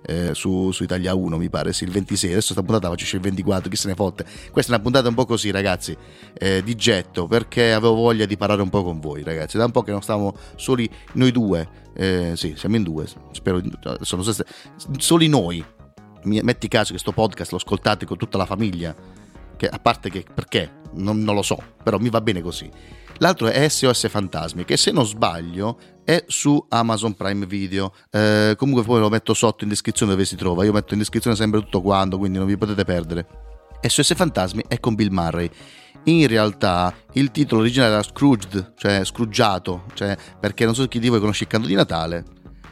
eh, 0.05 0.33
su, 0.33 0.71
su, 0.71 0.83
Italia 0.83 1.15
1 1.15 1.38
mi 1.38 1.50
pare, 1.50 1.74
sì, 1.74 1.83
il 1.83 1.91
26, 1.91 2.31
adesso 2.31 2.53
sta 2.53 2.62
puntata 2.62 2.88
faccio 2.88 3.15
il 3.15 3.21
24, 3.21 3.69
chi 3.69 3.75
se 3.75 3.88
ne 3.88 3.95
fotte. 3.95 4.25
Questa 4.51 4.71
è 4.71 4.75
una 4.75 4.83
puntata 4.83 5.07
un 5.09 5.15
po' 5.15 5.25
così 5.25 5.51
ragazzi, 5.51 5.97
eh, 6.38 6.63
di 6.63 6.75
getto, 6.75 7.27
perché 7.27 7.74
avevo 7.74 7.95
voglia 7.95 8.25
di 8.25 8.38
parlare 8.38 8.62
un 8.62 8.69
po' 8.69 8.83
con 8.83 9.00
voi 9.00 9.24
ragazzi, 9.24 9.57
da 9.57 9.65
un 9.65 9.71
po' 9.71 9.81
che 9.81 9.91
non 9.91 10.01
stavamo 10.01 10.36
soli 10.55 10.89
noi 11.13 11.31
due, 11.31 11.67
eh, 11.95 12.33
sì, 12.36 12.53
siamo 12.55 12.75
in 12.75 12.83
due, 12.83 13.07
spero, 13.31 13.62
sono 14.01 14.24
soli 14.97 15.27
noi, 15.27 15.65
metti 16.24 16.67
caso 16.67 16.86
che 16.86 16.91
questo 16.91 17.12
podcast 17.12 17.51
lo 17.51 17.57
ascoltate 17.57 18.05
con 18.05 18.17
tutta 18.17 18.38
la 18.38 18.45
famiglia, 18.45 18.95
che 19.57 19.67
a 19.67 19.79
parte 19.79 20.09
che 20.09 20.24
perché, 20.31 20.81
non, 20.93 21.21
non 21.21 21.33
lo 21.33 21.41
so, 21.41 21.57
però 21.83 21.97
mi 21.97 22.09
va 22.09 22.21
bene 22.21 22.41
così. 22.41 22.69
L'altro 23.19 23.47
è 23.47 23.67
SOS 23.67 24.07
Fantasmi, 24.09 24.65
che 24.65 24.77
se 24.77 24.91
non 24.91 25.05
sbaglio 25.05 25.79
è 26.03 26.24
su 26.27 26.63
Amazon 26.69 27.15
Prime 27.15 27.46
Video. 27.46 27.94
Eh, 28.11 28.55
comunque 28.57 28.83
poi 28.83 29.00
lo 29.00 29.09
metto 29.09 29.33
sotto 29.33 29.63
in 29.63 29.70
descrizione 29.70 30.11
dove 30.11 30.25
si 30.25 30.35
trova. 30.35 30.63
Io 30.63 30.72
metto 30.72 30.94
in 30.94 31.00
descrizione 31.00 31.35
sempre 31.35 31.59
tutto 31.61 31.81
quanto, 31.81 32.18
quindi 32.18 32.37
non 32.37 32.48
vi 32.48 32.57
potete 32.57 32.83
perdere. 32.83 33.27
SOS 33.81 34.13
Fantasmi 34.15 34.63
è 34.68 34.79
con 34.79 34.96
Bill 34.96 35.11
Murray. 35.11 35.50
In 36.03 36.25
realtà 36.27 36.94
il 37.13 37.31
titolo 37.31 37.61
originale 37.61 37.94
era 37.94 38.03
Scrooged, 38.03 38.74
cioè 38.77 39.03
scruggiato, 39.03 39.83
cioè 39.94 40.15
perché 40.39 40.63
non 40.63 40.74
so 40.74 40.87
chi 40.87 41.00
di 41.00 41.09
voi 41.09 41.20
conosce 41.20 41.44
il 41.44 41.50
canto 41.50 41.68
di 41.68 41.74
Natale, 41.74 42.24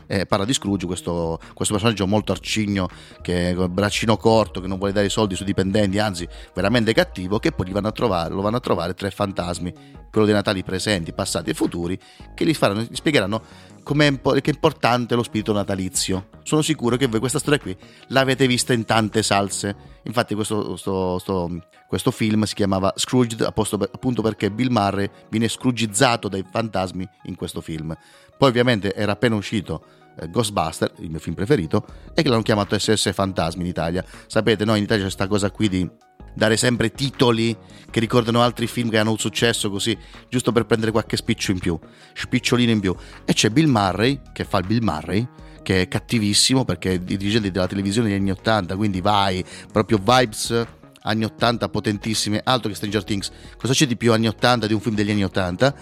eh, 0.07 0.25
parla 0.25 0.45
di 0.45 0.53
Scrooge, 0.53 0.85
questo, 0.85 1.39
questo, 1.53 1.73
personaggio 1.73 2.07
molto 2.07 2.31
arcigno, 2.31 2.87
che 3.21 3.53
con 3.55 3.65
il 3.65 3.69
braccino 3.69 4.17
corto, 4.17 4.61
che 4.61 4.67
non 4.67 4.77
vuole 4.77 4.93
dare 4.93 5.07
i 5.07 5.09
soldi 5.09 5.31
ai 5.31 5.37
suoi 5.37 5.47
dipendenti, 5.47 5.99
anzi 5.99 6.27
veramente 6.53 6.93
cattivo, 6.93 7.39
che 7.39 7.51
poi 7.51 7.71
vanno 7.71 7.91
trovare, 7.91 8.33
lo 8.33 8.41
vanno 8.41 8.57
a 8.57 8.61
trovare 8.61 8.93
tre 8.93 9.11
fantasmi, 9.11 9.73
quello 10.11 10.25
dei 10.25 10.35
Natali 10.35 10.63
presenti, 10.63 11.13
passati 11.13 11.49
e 11.49 11.53
futuri, 11.53 11.99
che 12.33 12.45
gli, 12.45 12.53
faranno, 12.53 12.81
gli 12.81 12.95
spiegheranno 12.95 13.41
com'è 13.85 14.19
che 14.19 14.49
è 14.49 14.53
importante 14.53 15.13
lo 15.13 15.21
spirito 15.21 15.53
natalizio. 15.53 16.29
Sono 16.41 16.63
sicuro 16.63 16.97
che 16.97 17.05
voi 17.05 17.19
questa 17.19 17.37
storia 17.37 17.59
qui 17.59 17.77
l'avete 18.07 18.47
vista 18.47 18.73
in 18.73 18.83
tante 18.83 19.21
salse. 19.21 19.75
Infatti 20.03 20.33
questo, 20.33 20.75
sto, 20.75 21.19
sto, 21.19 21.67
questo 21.87 22.09
film 22.09 22.43
si 22.43 22.55
chiamava 22.55 22.91
Scrooged 22.95 23.41
appunto 23.41 24.21
perché 24.23 24.49
Bill 24.49 24.71
Murray 24.71 25.09
viene 25.29 25.47
scrugizzato 25.47 26.27
dai 26.27 26.43
fantasmi 26.49 27.07
in 27.25 27.35
questo 27.35 27.61
film. 27.61 27.95
Poi 28.37 28.49
ovviamente 28.49 28.93
era 28.93 29.11
appena 29.13 29.35
uscito 29.35 30.03
Ghostbuster, 30.29 30.93
il 30.99 31.09
mio 31.09 31.19
film 31.19 31.35
preferito, 31.35 31.85
e 32.13 32.21
che 32.21 32.29
l'hanno 32.29 32.41
chiamato 32.41 32.77
SS 32.77 33.11
Fantasmi 33.13 33.61
in 33.61 33.67
Italia. 33.67 34.03
Sapete, 34.27 34.65
noi 34.65 34.77
in 34.77 34.83
Italia 34.83 35.03
c'è 35.03 35.09
questa 35.09 35.27
cosa 35.27 35.51
qui 35.51 35.69
di 35.69 35.89
dare 36.35 36.57
sempre 36.57 36.91
titoli 36.91 37.55
che 37.89 37.99
ricordano 37.99 38.41
altri 38.41 38.67
film 38.67 38.89
che 38.89 38.97
hanno 38.97 39.11
un 39.11 39.17
successo 39.17 39.69
così, 39.69 39.97
giusto 40.29 40.51
per 40.51 40.65
prendere 40.65 40.91
qualche 40.91 41.17
spiccio 41.17 41.51
in 41.51 41.59
più, 41.59 41.79
spicciolino 42.13 42.71
in 42.71 42.79
più. 42.79 42.95
E 43.23 43.33
c'è 43.33 43.49
Bill 43.49 43.69
Murray, 43.69 44.21
che 44.33 44.43
fa 44.43 44.59
il 44.59 44.67
Bill 44.67 44.83
Murray, 44.83 45.27
che 45.63 45.81
è 45.81 45.87
cattivissimo 45.87 46.65
perché 46.65 46.93
è 46.93 46.99
dirigente 46.99 47.49
della 47.51 47.67
televisione 47.67 48.09
degli 48.09 48.19
anni 48.19 48.31
80, 48.31 48.75
quindi 48.75 49.01
vai, 49.01 49.43
proprio 49.71 49.97
vibes 49.97 50.65
anni 51.01 51.23
80 51.23 51.69
potentissime, 51.69 52.41
altro 52.43 52.69
che 52.69 52.75
Stranger 52.75 53.03
Things. 53.03 53.31
Cosa 53.57 53.73
c'è 53.73 53.87
di 53.87 53.95
più 53.95 54.11
anni 54.11 54.27
80 54.27 54.67
di 54.67 54.73
un 54.73 54.79
film 54.79 54.95
degli 54.95 55.11
anni 55.11 55.23
80? 55.23 55.75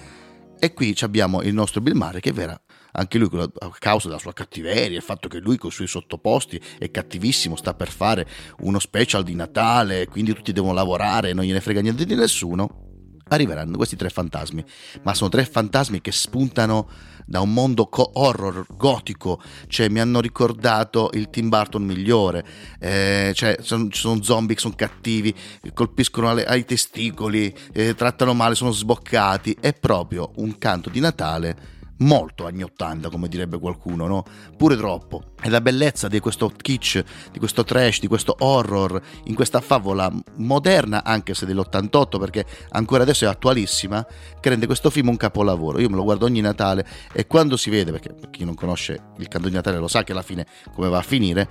E 0.60 0.74
qui 0.74 0.96
abbiamo 1.02 1.42
il 1.42 1.54
nostro 1.54 1.82
Bill 1.82 1.96
Murray 1.96 2.22
che 2.22 2.32
vera 2.32 2.58
anche 2.94 3.18
lui 3.18 3.30
a 3.34 3.72
causa 3.78 4.08
della 4.08 4.20
sua 4.20 4.34
cattiveria, 4.34 4.98
il 4.98 5.04
fatto 5.04 5.28
che 5.28 5.40
lui 5.40 5.58
con 5.58 5.70
i 5.70 5.74
suoi 5.74 5.88
sottoposti 5.88 6.60
è 6.78 6.90
cattivissimo, 6.92 7.56
sta 7.56 7.74
per 7.74 7.90
fare 7.90 8.28
uno 8.60 8.80
special 8.80 9.24
di 9.24 9.36
Natale, 9.36 10.08
quindi 10.08 10.34
tutti 10.34 10.52
devono 10.52 10.74
lavorare, 10.74 11.34
non 11.34 11.46
gliene 11.46 11.62
frega 11.62 11.82
niente 11.82 12.06
di 12.06 12.16
nessuno 12.16 12.92
arriveranno 13.28 13.78
questi 13.78 13.96
tre 13.96 14.10
fantasmi, 14.10 14.64
ma 15.04 15.14
sono 15.14 15.30
tre 15.30 15.46
fantasmi 15.46 16.02
che 16.02 16.12
spuntano 16.12 16.88
da 17.26 17.40
un 17.40 17.54
mondo 17.54 17.88
co- 17.88 18.12
horror 18.14 18.66
gotico, 18.70 19.42
cioè 19.68 19.90
mi 19.90 20.00
hanno 20.00 20.20
ricordato 20.20 21.10
il 21.14 21.30
Tim 21.30 21.50
Burton 21.50 21.84
migliore, 21.84 22.46
eh, 22.80 23.32
cioè 23.34 23.58
sono, 23.62 23.88
ci 23.90 24.02
sono 24.02 24.22
zombie 24.22 24.56
che 24.56 24.62
sono 24.62 24.76
cattivi, 24.76 25.34
colpiscono 25.74 26.30
alle, 26.30 26.46
ai 26.46 26.66
testicoli, 26.66 27.54
eh, 27.72 27.96
trattano 27.96 28.34
male, 28.34 28.56
sono 28.56 28.72
sboccati, 28.72 29.58
è 29.60 29.74
proprio 29.74 30.32
un 30.36 30.58
canto 30.58 30.90
di 30.90 31.00
Natale 31.00 31.73
molto 32.00 32.46
anni 32.46 32.64
80 32.64 33.10
come 33.10 33.28
direbbe 33.28 33.60
qualcuno, 33.60 34.08
no? 34.08 34.24
Pure 34.58 34.76
troppo. 34.76 35.34
E 35.42 35.50
la 35.50 35.62
bellezza 35.62 36.08
di 36.08 36.20
questo 36.20 36.50
kitsch, 36.50 37.04
di 37.32 37.40
questo 37.40 37.64
trash, 37.64 38.00
di 38.00 38.08
questo 38.08 38.36
horror, 38.40 39.02
in 39.26 39.36
questa 39.36 39.62
favola 39.62 40.12
moderna, 40.38 41.04
anche 41.04 41.34
se 41.34 41.46
dell'88 41.46 42.20
perché 42.20 42.46
ancora 42.70 43.04
adesso 43.04 43.26
è 43.26 43.28
attualissima, 43.28 44.06
che 44.40 44.50
rende 44.50 44.66
questo 44.66 44.90
film 44.90 45.10
un 45.10 45.18
capolavoro. 45.18 45.80
Io 45.80 45.90
me 45.90 45.96
lo 45.96 46.04
guardo 46.04 46.26
ogni 46.26 46.42
Natale 46.42 46.86
e 47.12 47.28
quando 47.28 47.58
si 47.58 47.70
vede, 47.70 47.92
perché 47.92 48.16
chi 48.32 48.46
non 48.46 48.56
conosce 48.56 49.12
il 49.18 49.28
canto 49.28 49.48
di 49.48 49.56
Natale 49.56 49.78
lo 49.78 49.88
sa 49.88 50.04
che 50.04 50.12
alla 50.12 50.22
fine 50.22 50.46
come 50.74 50.90
va 50.90 51.00
a 51.00 51.04
finire, 51.04 51.50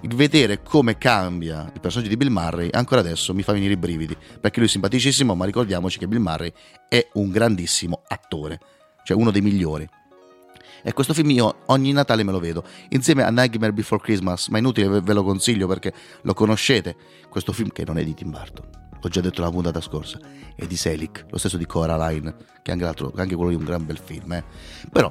il 0.00 0.14
vedere 0.14 0.62
come 0.62 0.98
cambia 0.98 1.70
il 1.72 1.80
personaggio 1.80 2.10
di 2.10 2.16
Bill 2.18 2.30
Murray 2.30 2.68
ancora 2.72 3.00
adesso 3.00 3.32
mi 3.32 3.42
fa 3.42 3.52
venire 3.52 3.72
i 3.72 3.76
brividi, 3.76 4.16
perché 4.40 4.58
lui 4.58 4.68
è 4.68 4.70
simpaticissimo, 4.70 5.34
ma 5.34 5.46
ricordiamoci 5.46 5.98
che 5.98 6.06
Bill 6.06 6.20
Murray 6.20 6.52
è 6.88 7.08
un 7.14 7.30
grandissimo 7.30 8.02
attore 8.06 8.60
cioè 9.04 9.16
uno 9.16 9.30
dei 9.30 9.40
migliori. 9.40 9.88
E 10.86 10.92
questo 10.92 11.14
film 11.14 11.30
io 11.30 11.60
ogni 11.66 11.92
Natale 11.92 12.24
me 12.24 12.32
lo 12.32 12.40
vedo, 12.40 12.64
insieme 12.90 13.22
a 13.22 13.30
Nightmare 13.30 13.72
Before 13.72 14.02
Christmas, 14.02 14.48
ma 14.48 14.56
è 14.56 14.60
inutile 14.60 15.00
ve 15.00 15.12
lo 15.12 15.22
consiglio 15.22 15.66
perché 15.66 15.94
lo 16.22 16.34
conoscete, 16.34 16.96
questo 17.30 17.52
film 17.52 17.70
che 17.70 17.84
non 17.86 17.96
è 17.96 18.04
di 18.04 18.12
Tim 18.12 18.30
Burton, 18.30 18.68
l'ho 19.00 19.08
già 19.08 19.22
detto 19.22 19.40
la 19.40 19.50
puntata 19.50 19.80
scorsa, 19.80 20.18
è 20.54 20.66
di 20.66 20.76
Selick, 20.76 21.24
lo 21.30 21.38
stesso 21.38 21.56
di 21.56 21.64
Coraline, 21.64 22.34
che 22.62 22.72
anche, 22.72 22.84
l'altro, 22.84 23.12
anche 23.16 23.34
quello 23.34 23.52
è 23.52 23.54
un 23.54 23.64
gran 23.64 23.86
bel 23.86 23.98
film. 23.98 24.32
Eh. 24.32 24.44
Però 24.92 25.10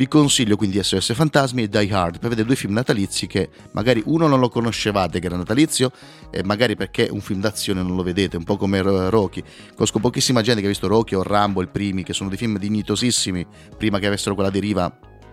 Vi 0.00 0.08
consiglio 0.08 0.56
quindi 0.56 0.82
SOS 0.82 1.12
Fantasmi 1.12 1.64
e 1.64 1.68
Die 1.68 1.92
Hard 1.92 2.20
per 2.20 2.30
vedere 2.30 2.46
due 2.46 2.56
film 2.56 2.72
natalizi 2.72 3.26
che 3.26 3.50
magari 3.72 4.02
uno 4.06 4.28
non 4.28 4.40
lo 4.40 4.48
conoscevate 4.48 5.20
che 5.20 5.26
era 5.26 5.36
natalizio 5.36 5.92
e 6.30 6.42
magari 6.42 6.74
perché 6.74 7.08
un 7.10 7.20
film 7.20 7.40
d'azione 7.40 7.82
non 7.82 7.96
lo 7.96 8.02
vedete, 8.02 8.38
un 8.38 8.44
po' 8.44 8.56
come 8.56 8.80
Rocky. 8.80 9.44
Conosco 9.74 9.98
pochissima 9.98 10.40
gente 10.40 10.60
che 10.60 10.66
ha 10.68 10.70
visto 10.70 10.86
Rocky 10.86 11.16
o 11.16 11.22
Rambo, 11.22 11.60
i 11.60 11.66
primi, 11.66 12.02
che 12.02 12.14
sono 12.14 12.30
dei 12.30 12.38
film 12.38 12.56
dignitosissimi 12.56 13.46
prima 13.76 13.98
che 13.98 14.06
avessero 14.06 14.34
quella 14.34 14.48
deriva 14.48 14.90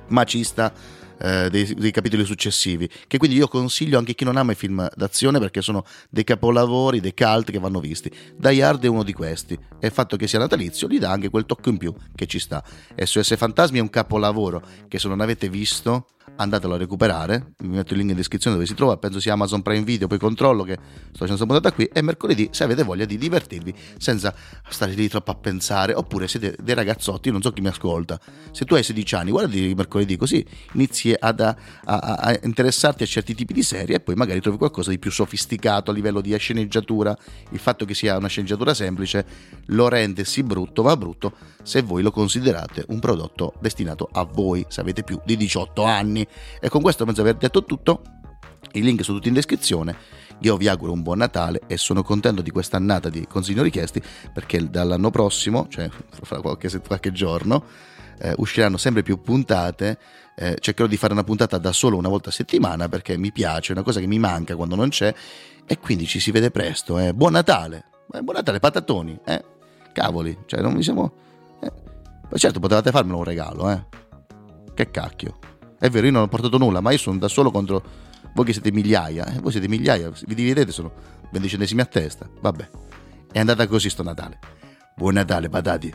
macista 0.09 0.73
eh, 1.19 1.49
dei, 1.49 1.73
dei, 1.73 1.91
capitoli 1.91 2.25
successivi, 2.25 2.89
che 3.07 3.17
quindi 3.17 3.37
io 3.37 3.47
consiglio 3.47 3.97
anche 3.97 4.13
chi 4.13 4.23
non 4.23 4.37
ama 4.37 4.51
i 4.51 4.55
film 4.55 4.87
d'azione 4.95 5.39
perché 5.39 5.61
sono 5.61 5.85
dei 6.09 6.23
capolavori, 6.23 6.99
dei 6.99 7.13
cult 7.13 7.51
che 7.51 7.59
vanno 7.59 7.79
visti. 7.79 8.11
Die 8.35 8.63
Hard 8.63 8.83
è 8.83 8.87
uno 8.87 9.03
di 9.03 9.13
questi 9.13 9.57
e 9.79 9.87
il 9.87 9.93
fatto 9.93 10.17
che 10.17 10.27
sia 10.27 10.39
natalizio 10.39 10.87
gli 10.87 10.99
dà 10.99 11.11
anche 11.11 11.29
quel 11.29 11.45
tocco 11.45 11.69
in 11.69 11.77
più 11.77 11.93
che 12.15 12.25
ci 12.25 12.39
sta. 12.39 12.63
SOS 12.95 13.35
Fantasmi 13.35 13.79
è 13.79 13.81
un 13.81 13.89
capolavoro 13.89 14.61
che 14.87 14.99
se 14.99 15.07
non 15.07 15.21
avete 15.21 15.49
visto 15.49 16.07
andatelo 16.37 16.75
a 16.75 16.77
recuperare, 16.77 17.53
vi 17.57 17.67
metto 17.67 17.93
il 17.93 17.99
link 17.99 18.11
in 18.11 18.15
descrizione 18.15 18.55
dove 18.55 18.67
si 18.67 18.75
trova, 18.75 18.97
penso 18.97 19.19
sia 19.19 19.33
Amazon 19.33 19.61
Prime 19.61 19.83
Video, 19.83 20.07
poi 20.07 20.17
controllo 20.17 20.63
che 20.63 20.73
sto 20.73 21.25
facendo 21.25 21.35
questa 21.35 21.45
puntata 21.45 21.71
qui, 21.73 21.85
e 21.85 22.01
mercoledì 22.01 22.49
se 22.51 22.63
avete 22.63 22.83
voglia 22.83 23.05
di 23.05 23.17
divertirvi 23.17 23.73
senza 23.97 24.33
stare 24.69 24.93
lì 24.93 25.07
troppo 25.07 25.31
a 25.31 25.35
pensare, 25.35 25.93
oppure 25.93 26.27
siete 26.27 26.55
dei 26.59 26.75
ragazzotti, 26.75 27.31
non 27.31 27.41
so 27.41 27.51
chi 27.51 27.61
mi 27.61 27.67
ascolta, 27.67 28.19
se 28.51 28.65
tu 28.65 28.75
hai 28.75 28.83
16 28.83 29.15
anni 29.15 29.31
guardi 29.31 29.73
mercoledì 29.75 30.15
così. 30.15 30.45
Inizi 30.73 31.13
ad, 31.17 31.39
a, 31.39 31.55
a, 31.83 31.97
a, 31.97 32.39
interessarti 32.43 33.03
a 33.03 33.05
certi 33.05 33.35
tipi 33.35 33.53
di 33.53 33.63
serie 33.63 33.95
e 33.95 33.99
poi 33.99 34.15
magari 34.15 34.39
trovi 34.41 34.57
qualcosa 34.57 34.91
di 34.91 34.99
più 34.99 35.11
sofisticato 35.11 35.91
a 35.91 35.93
livello 35.93 36.21
di 36.21 36.35
sceneggiatura, 36.37 37.17
il 37.51 37.59
fatto 37.59 37.85
che 37.85 37.93
sia 37.93 38.17
una 38.17 38.27
sceneggiatura 38.27 38.73
semplice 38.73 39.25
lo 39.67 39.87
rende 39.87 40.23
sì 40.23 40.43
brutto, 40.43 40.83
ma 40.83 40.95
brutto 40.95 41.33
se 41.63 41.81
voi 41.81 42.01
lo 42.01 42.11
considerate 42.11 42.85
un 42.89 42.99
prodotto 42.99 43.53
destinato 43.59 44.07
a 44.11 44.23
voi, 44.23 44.65
se 44.69 44.81
avete 44.81 45.03
più 45.03 45.19
di 45.25 45.35
18 45.35 45.83
anni. 45.83 46.26
E 46.59 46.69
con 46.69 46.81
questo 46.81 47.05
penso 47.05 47.21
di 47.21 47.29
aver 47.29 47.39
detto 47.39 47.63
tutto. 47.63 48.01
I 48.73 48.81
link 48.81 49.03
sono 49.03 49.17
tutti 49.17 49.29
in 49.29 49.33
descrizione. 49.33 49.95
Io 50.41 50.55
vi 50.57 50.67
auguro 50.67 50.91
un 50.91 51.01
buon 51.01 51.17
Natale 51.17 51.61
e 51.67 51.77
sono 51.77 52.03
contento 52.03 52.41
di 52.41 52.51
questa 52.51 52.77
annata 52.77 53.09
di 53.09 53.25
consigli 53.27 53.59
richiesti 53.59 54.01
perché 54.31 54.69
dall'anno 54.69 55.09
prossimo, 55.09 55.67
cioè 55.69 55.89
fra 56.21 56.41
qualche, 56.41 56.79
qualche 56.79 57.11
giorno, 57.11 57.63
eh, 58.19 58.33
usciranno 58.37 58.77
sempre 58.77 59.03
più 59.03 59.21
puntate. 59.21 59.97
Eh, 60.35 60.57
cercherò 60.59 60.87
di 60.87 60.97
fare 60.97 61.13
una 61.13 61.23
puntata 61.23 61.57
da 61.57 61.71
solo 61.71 61.97
una 61.97 62.09
volta 62.09 62.29
a 62.29 62.31
settimana 62.31 62.87
perché 62.87 63.17
mi 63.17 63.31
piace, 63.31 63.69
è 63.69 63.75
una 63.75 63.83
cosa 63.83 63.99
che 63.99 64.05
mi 64.05 64.19
manca 64.19 64.55
quando 64.55 64.75
non 64.75 64.89
c'è. 64.89 65.13
E 65.65 65.79
quindi 65.79 66.05
ci 66.05 66.19
si 66.19 66.31
vede 66.31 66.51
presto. 66.51 66.99
Eh. 66.99 67.13
Buon 67.13 67.31
Natale! 67.31 67.85
Eh, 68.11 68.21
buon 68.21 68.35
Natale, 68.35 68.59
patatoni! 68.59 69.19
Eh? 69.25 69.43
Cavoli, 69.91 70.37
cioè 70.45 70.61
non 70.61 70.73
mi 70.73 70.83
siamo 70.83 71.25
ma 72.29 72.37
certo, 72.37 72.59
potevate 72.59 72.91
farmelo 72.91 73.17
un 73.17 73.23
regalo, 73.23 73.71
eh. 73.71 73.85
Che 74.73 74.91
cacchio. 74.91 75.39
È 75.79 75.89
vero, 75.89 76.07
io 76.07 76.11
non 76.11 76.23
ho 76.23 76.27
portato 76.27 76.57
nulla, 76.57 76.81
ma 76.81 76.91
io 76.91 76.97
sono 76.97 77.17
da 77.17 77.27
solo 77.27 77.51
contro 77.51 77.83
voi 78.33 78.45
che 78.45 78.53
siete 78.53 78.71
migliaia. 78.71 79.25
Eh? 79.27 79.39
Voi 79.39 79.51
siete 79.51 79.67
migliaia, 79.67 80.11
vi 80.25 80.35
dividete, 80.35 80.71
sono 80.71 80.91
venticentesimi 81.31 81.81
a 81.81 81.85
testa. 81.85 82.27
Vabbè. 82.41 82.69
È 83.31 83.39
andata 83.39 83.67
così 83.67 83.89
sto 83.89 84.03
Natale. 84.03 84.39
Buon 84.95 85.13
Natale, 85.13 85.49
patati. 85.49 85.93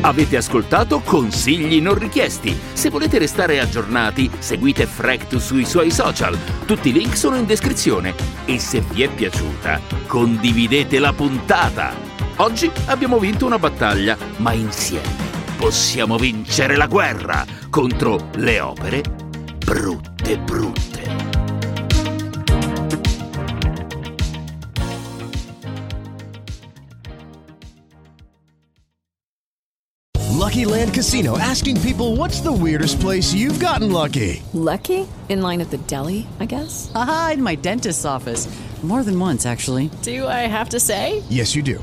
Avete 0.00 0.36
ascoltato 0.36 1.00
consigli 1.00 1.80
non 1.80 1.94
richiesti. 1.94 2.54
Se 2.74 2.90
volete 2.90 3.18
restare 3.18 3.60
aggiornati, 3.60 4.30
seguite 4.38 4.86
Frect 4.86 5.36
sui 5.36 5.64
suoi 5.64 5.90
social. 5.90 6.36
Tutti 6.66 6.90
i 6.90 6.92
link 6.92 7.16
sono 7.16 7.36
in 7.36 7.46
descrizione. 7.46 8.14
E 8.44 8.58
se 8.58 8.80
vi 8.80 9.02
è 9.02 9.08
piaciuta, 9.08 9.80
condividete 10.06 10.98
la 10.98 11.12
puntata. 11.12 11.94
Oggi 12.36 12.70
abbiamo 12.86 13.18
vinto 13.18 13.46
una 13.46 13.58
battaglia, 13.58 14.18
ma 14.38 14.52
insieme 14.52 15.43
possiamo 15.56 16.16
vincere 16.18 16.76
la 16.76 16.86
guerra 16.86 17.44
contro 17.70 18.28
le 18.36 18.60
opere 18.60 19.02
brutte 19.58 20.38
brutte. 20.38 20.94
Lucky 30.54 30.66
Land 30.66 30.94
Casino 30.94 31.36
asking 31.38 31.80
people 31.80 32.16
what's 32.16 32.40
the 32.40 32.52
weirdest 32.52 33.00
place 33.00 33.34
you've 33.34 33.58
gotten 33.58 33.90
lucky? 33.90 34.42
Lucky? 34.52 35.08
In 35.28 35.40
line 35.40 35.60
at 35.60 35.70
the 35.70 35.78
deli, 35.78 36.28
I 36.38 36.44
guess? 36.44 36.92
Aha, 36.94 37.30
in 37.34 37.42
my 37.42 37.56
dentist's 37.56 38.04
office. 38.04 38.46
More 38.82 39.02
than 39.02 39.18
once, 39.18 39.46
actually. 39.46 39.88
Do 40.02 40.28
I 40.28 40.46
have 40.46 40.68
to 40.70 40.78
say? 40.78 41.22
Yes, 41.30 41.56
you 41.56 41.62
do. 41.62 41.82